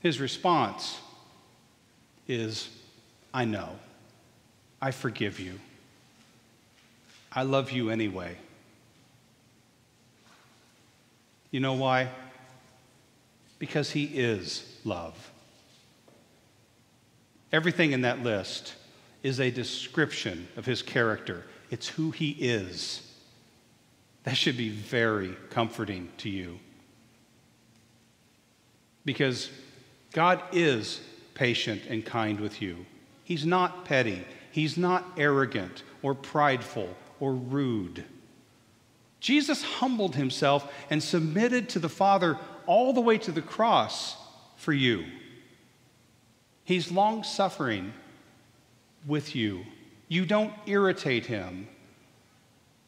His 0.00 0.18
response 0.18 0.98
is, 2.26 2.68
I 3.32 3.44
know. 3.44 3.78
I 4.82 4.90
forgive 4.90 5.38
you. 5.38 5.60
I 7.30 7.42
love 7.42 7.70
you 7.70 7.90
anyway. 7.90 8.36
You 11.50 11.60
know 11.60 11.74
why? 11.74 12.08
Because 13.60 13.92
He 13.92 14.06
is 14.06 14.64
love. 14.84 15.30
Everything 17.52 17.92
in 17.92 18.02
that 18.02 18.24
list 18.24 18.74
is 19.22 19.38
a 19.38 19.52
description 19.52 20.48
of 20.56 20.66
His 20.66 20.82
character, 20.82 21.44
it's 21.70 21.86
who 21.86 22.10
He 22.10 22.30
is. 22.30 23.06
That 24.24 24.36
should 24.36 24.56
be 24.56 24.70
very 24.70 25.36
comforting 25.50 26.10
to 26.18 26.28
you. 26.28 26.58
Because 29.04 29.50
God 30.12 30.42
is 30.52 31.00
patient 31.34 31.82
and 31.88 32.04
kind 32.04 32.38
with 32.38 32.60
you. 32.60 32.84
He's 33.24 33.46
not 33.46 33.84
petty, 33.84 34.24
He's 34.50 34.76
not 34.76 35.06
arrogant 35.16 35.84
or 36.02 36.14
prideful 36.14 36.96
or 37.20 37.34
rude. 37.34 38.04
Jesus 39.20 39.62
humbled 39.62 40.16
himself 40.16 40.72
and 40.88 41.02
submitted 41.02 41.68
to 41.68 41.78
the 41.78 41.90
Father 41.90 42.38
all 42.66 42.92
the 42.92 43.00
way 43.00 43.18
to 43.18 43.32
the 43.32 43.42
cross 43.42 44.16
for 44.56 44.72
you. 44.72 45.04
He's 46.64 46.92
long 46.92 47.24
suffering 47.24 47.92
with 49.06 49.34
you. 49.34 49.64
You 50.08 50.26
don't 50.26 50.52
irritate 50.66 51.26
him. 51.26 51.68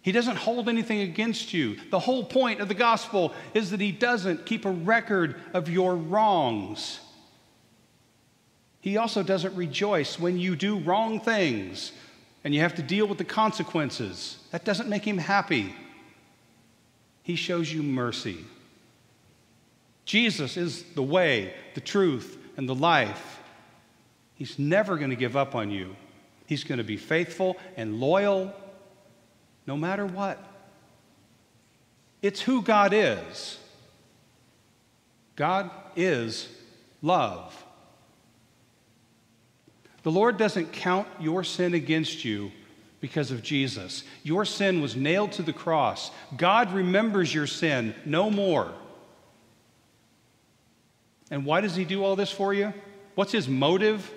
He 0.03 0.11
doesn't 0.11 0.37
hold 0.37 0.69
anything 0.69 1.01
against 1.01 1.55
you. 1.55 1.77
The 1.91 2.01
whole 2.01 2.25
point 2.25 2.61
of 2.61 2.67
the 2.67 2.75
gospel 2.75 3.33
is 3.55 3.71
that 3.71 3.81
He 3.81 3.93
doesn't 3.93 4.45
keep 4.45 4.65
a 4.65 4.71
record 4.71 5.37
of 5.55 5.71
your 5.71 5.95
wrongs. 5.95 6.99
He 8.81 8.97
also 8.97 9.23
doesn't 9.23 9.55
rejoice 9.55 10.19
when 10.19 10.39
you 10.39 10.57
do 10.57 10.81
wrong 10.81 11.21
things 11.21 11.93
and 12.43 12.53
you 12.53 12.61
have 12.61 12.75
to 12.75 12.83
deal 12.83 13.07
with 13.07 13.19
the 13.19 13.25
consequences. 13.25 14.39
That 14.51 14.65
doesn't 14.65 14.89
make 14.89 15.05
Him 15.05 15.19
happy. 15.19 15.73
He 17.23 17.37
shows 17.37 17.73
you 17.73 17.85
mercy. 17.85 18.39
Jesus 20.13 20.59
is 20.59 20.83
the 20.95 21.03
way, 21.03 21.55
the 21.73 21.81
truth, 21.81 22.37
and 22.59 22.69
the 22.69 22.75
life. 22.75 23.41
He's 24.35 24.59
never 24.59 24.99
going 24.99 25.09
to 25.09 25.17
give 25.17 25.39
up 25.39 25.55
on 25.55 25.71
you. 25.71 25.97
He's 26.45 26.65
going 26.65 26.77
to 26.77 26.85
be 26.85 26.99
faithful 26.99 27.57
and 27.79 27.99
loyal 27.99 28.53
no 29.67 29.75
matter 29.75 30.05
what. 30.05 30.39
It's 32.21 32.43
who 32.43 32.61
God 32.61 32.93
is. 32.93 33.59
God 35.35 35.71
is 35.97 36.47
love. 37.01 37.65
The 40.03 40.11
Lord 40.11 40.37
doesn't 40.37 40.75
count 40.75 41.09
your 41.21 41.43
sin 41.43 41.73
against 41.73 42.23
you 42.23 42.53
because 43.01 43.31
of 43.31 43.43
Jesus. 43.43 44.05
Your 44.25 44.45
sin 44.45 44.83
was 44.83 44.95
nailed 44.95 45.33
to 45.33 45.43
the 45.43 45.55
cross. 45.55 46.11
God 46.37 46.71
remembers 46.75 47.33
your 47.33 47.47
sin 47.47 47.95
no 48.05 48.31
more. 48.31 48.75
And 51.33 51.45
why 51.45 51.61
does 51.61 51.75
He 51.75 51.85
do 51.85 52.05
all 52.05 52.15
this 52.15 52.31
for 52.31 52.55
you? 52.55 52.73
What's 53.17 53.33
His 53.33 53.49
motive? 53.49 54.09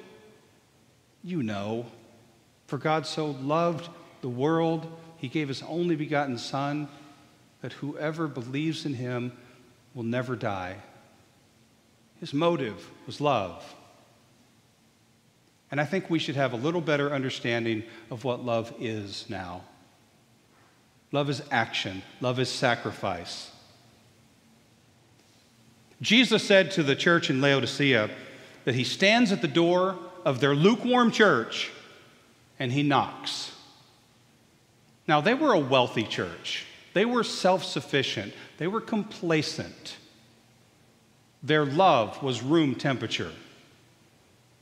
You 1.23 1.41
know. 1.41 1.87
For 2.67 2.77
God 2.77 3.07
so 3.07 3.31
loved 3.31 3.89
the 4.21 4.29
world 4.29 4.87
he 5.17 5.27
gave 5.27 5.47
his 5.47 5.63
only 5.63 5.95
begotten 5.95 6.37
Son, 6.37 6.87
that 7.61 7.73
whoever 7.73 8.27
believes 8.27 8.85
in 8.85 8.93
him 8.93 9.31
will 9.93 10.03
never 10.03 10.35
die. 10.35 10.77
His 12.19 12.33
motive 12.33 12.89
was 13.05 13.19
love. 13.19 13.73
And 15.71 15.81
I 15.81 15.85
think 15.85 16.09
we 16.09 16.19
should 16.19 16.35
have 16.35 16.53
a 16.53 16.57
little 16.57 16.81
better 16.81 17.11
understanding 17.11 17.83
of 18.11 18.23
what 18.23 18.45
love 18.45 18.73
is 18.79 19.25
now. 19.27 19.63
Love 21.11 21.29
is 21.29 21.41
action, 21.49 22.03
love 22.21 22.39
is 22.39 22.49
sacrifice. 22.49 23.51
Jesus 26.01 26.43
said 26.43 26.71
to 26.71 26.83
the 26.83 26.95
church 26.95 27.29
in 27.29 27.41
Laodicea 27.41 28.09
that 28.65 28.75
he 28.75 28.83
stands 28.83 29.31
at 29.31 29.41
the 29.41 29.47
door 29.47 29.97
of 30.25 30.39
their 30.39 30.55
lukewarm 30.55 31.11
church 31.11 31.71
and 32.59 32.71
he 32.71 32.83
knocks. 32.83 33.51
Now, 35.07 35.21
they 35.21 35.33
were 35.33 35.53
a 35.53 35.59
wealthy 35.59 36.03
church, 36.03 36.65
they 36.93 37.05
were 37.05 37.23
self 37.23 37.63
sufficient, 37.63 38.33
they 38.57 38.67
were 38.67 38.81
complacent. 38.81 39.97
Their 41.43 41.65
love 41.65 42.23
was 42.23 42.41
room 42.41 42.73
temperature. 42.73 43.31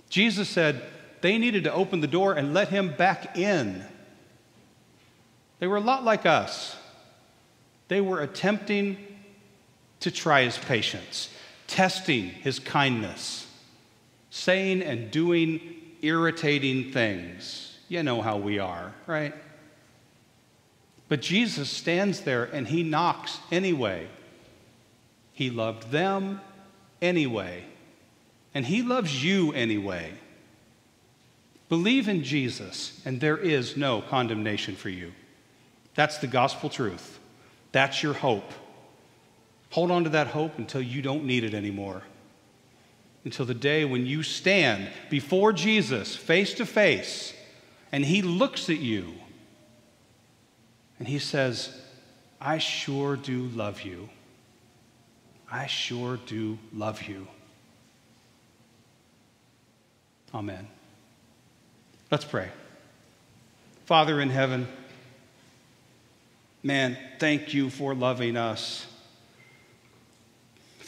Jesus 0.09 0.49
said 0.49 0.83
they 1.21 1.37
needed 1.37 1.63
to 1.63 1.73
open 1.73 2.01
the 2.01 2.07
door 2.07 2.33
and 2.33 2.53
let 2.53 2.67
him 2.67 2.93
back 2.97 3.37
in. 3.37 3.85
They 5.59 5.67
were 5.67 5.77
a 5.77 5.81
lot 5.81 6.03
like 6.03 6.25
us. 6.25 6.75
They 7.87 8.01
were 8.01 8.19
attempting 8.19 8.97
to 10.03 10.11
try 10.11 10.43
his 10.43 10.57
patience, 10.57 11.29
testing 11.67 12.25
his 12.25 12.59
kindness, 12.59 13.47
saying 14.29 14.81
and 14.81 15.09
doing 15.11 15.61
irritating 16.01 16.91
things. 16.91 17.77
You 17.87 18.03
know 18.03 18.21
how 18.21 18.35
we 18.35 18.59
are, 18.59 18.93
right? 19.07 19.33
But 21.07 21.21
Jesus 21.21 21.69
stands 21.69 22.19
there 22.21 22.43
and 22.43 22.67
he 22.67 22.83
knocks 22.83 23.39
anyway. 23.49 24.09
He 25.31 25.49
loved 25.49 25.89
them 25.89 26.41
anyway. 27.01 27.63
And 28.53 28.65
he 28.65 28.81
loves 28.81 29.23
you 29.23 29.53
anyway. 29.53 30.11
Believe 31.69 32.09
in 32.09 32.23
Jesus, 32.23 33.01
and 33.05 33.21
there 33.21 33.37
is 33.37 33.77
no 33.77 34.01
condemnation 34.01 34.75
for 34.75 34.89
you. 34.89 35.13
That's 35.95 36.17
the 36.17 36.27
gospel 36.27 36.69
truth. 36.69 37.19
That's 37.71 38.03
your 38.03 38.13
hope. 38.13 38.51
Hold 39.73 39.89
on 39.89 40.03
to 40.03 40.09
that 40.11 40.27
hope 40.27 40.59
until 40.59 40.83
you 40.83 41.01
don't 41.01 41.25
need 41.25 41.43
it 41.43 41.55
anymore. 41.55 42.03
Until 43.25 43.45
the 43.45 43.55
day 43.55 43.85
when 43.85 44.05
you 44.05 44.21
stand 44.21 44.87
before 45.09 45.51
Jesus 45.51 46.15
face 46.15 46.53
to 46.55 46.65
face 46.65 47.33
And 47.91 48.05
he 48.05 48.21
looks 48.21 48.69
at 48.69 48.77
you 48.77 49.13
and 50.99 51.07
he 51.07 51.17
says, 51.17 51.75
I 52.39 52.59
sure 52.59 53.15
do 53.15 53.45
love 53.55 53.81
you. 53.81 54.09
I 55.51 55.65
sure 55.65 56.17
do 56.27 56.59
love 56.71 57.01
you. 57.03 57.27
Amen. 60.33 60.67
Let's 62.11 62.25
pray. 62.25 62.49
Father 63.85 64.21
in 64.21 64.29
heaven, 64.29 64.67
man, 66.61 66.97
thank 67.19 67.53
you 67.53 67.69
for 67.69 67.93
loving 67.93 68.37
us, 68.37 68.85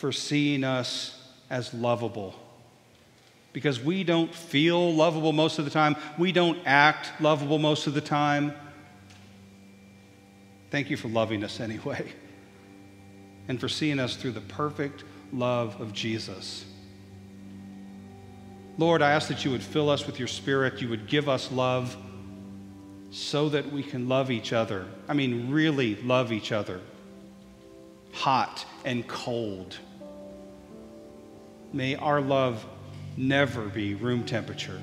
for 0.05 0.11
seeing 0.11 0.63
us 0.63 1.19
as 1.49 1.73
lovable. 1.73 2.35
Because 3.53 3.79
we 3.79 4.03
don't 4.03 4.31
feel 4.35 4.93
lovable 4.93 5.33
most 5.33 5.57
of 5.57 5.65
the 5.65 5.71
time, 5.71 5.95
we 6.19 6.31
don't 6.31 6.59
act 6.63 7.19
lovable 7.19 7.57
most 7.57 7.87
of 7.87 7.95
the 7.95 8.01
time. 8.01 8.53
Thank 10.69 10.91
you 10.91 10.95
for 10.95 11.07
loving 11.07 11.43
us 11.43 11.59
anyway, 11.59 12.13
and 13.47 13.59
for 13.59 13.67
seeing 13.67 13.99
us 13.99 14.15
through 14.15 14.33
the 14.33 14.41
perfect 14.41 15.03
love 15.33 15.81
of 15.81 15.91
Jesus. 15.91 16.65
Lord, 18.77 19.01
I 19.01 19.09
ask 19.09 19.27
that 19.29 19.43
you 19.43 19.49
would 19.49 19.63
fill 19.63 19.89
us 19.89 20.05
with 20.05 20.19
your 20.19 20.27
spirit, 20.27 20.83
you 20.83 20.89
would 20.89 21.07
give 21.07 21.27
us 21.27 21.51
love 21.51 21.97
so 23.09 23.49
that 23.49 23.71
we 23.71 23.81
can 23.81 24.07
love 24.07 24.29
each 24.29 24.53
other. 24.53 24.85
I 25.07 25.15
mean, 25.15 25.49
really 25.49 25.95
love 25.95 26.31
each 26.31 26.51
other, 26.51 26.79
hot 28.13 28.67
and 28.83 29.07
cold. 29.07 29.79
May 31.75 31.95
our 31.97 32.21
love 32.21 32.65
never 33.17 33.65
be 33.65 33.95
room 33.95 34.23
temperature. 34.23 34.81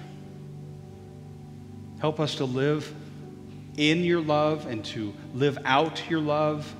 Help 2.01 2.21
us 2.21 2.35
to 2.35 2.45
live 2.45 2.93
in 3.79 4.05
your 4.05 4.21
love 4.21 4.67
and 4.67 4.85
to 4.85 5.15
live 5.33 5.59
out 5.65 6.11
your 6.11 6.21
love. 6.21 6.71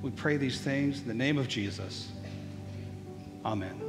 We 0.00 0.12
pray 0.12 0.36
these 0.36 0.60
things 0.60 1.02
in 1.02 1.08
the 1.08 1.14
name 1.14 1.38
of 1.38 1.48
Jesus. 1.48 2.08
Amen. 3.44 3.87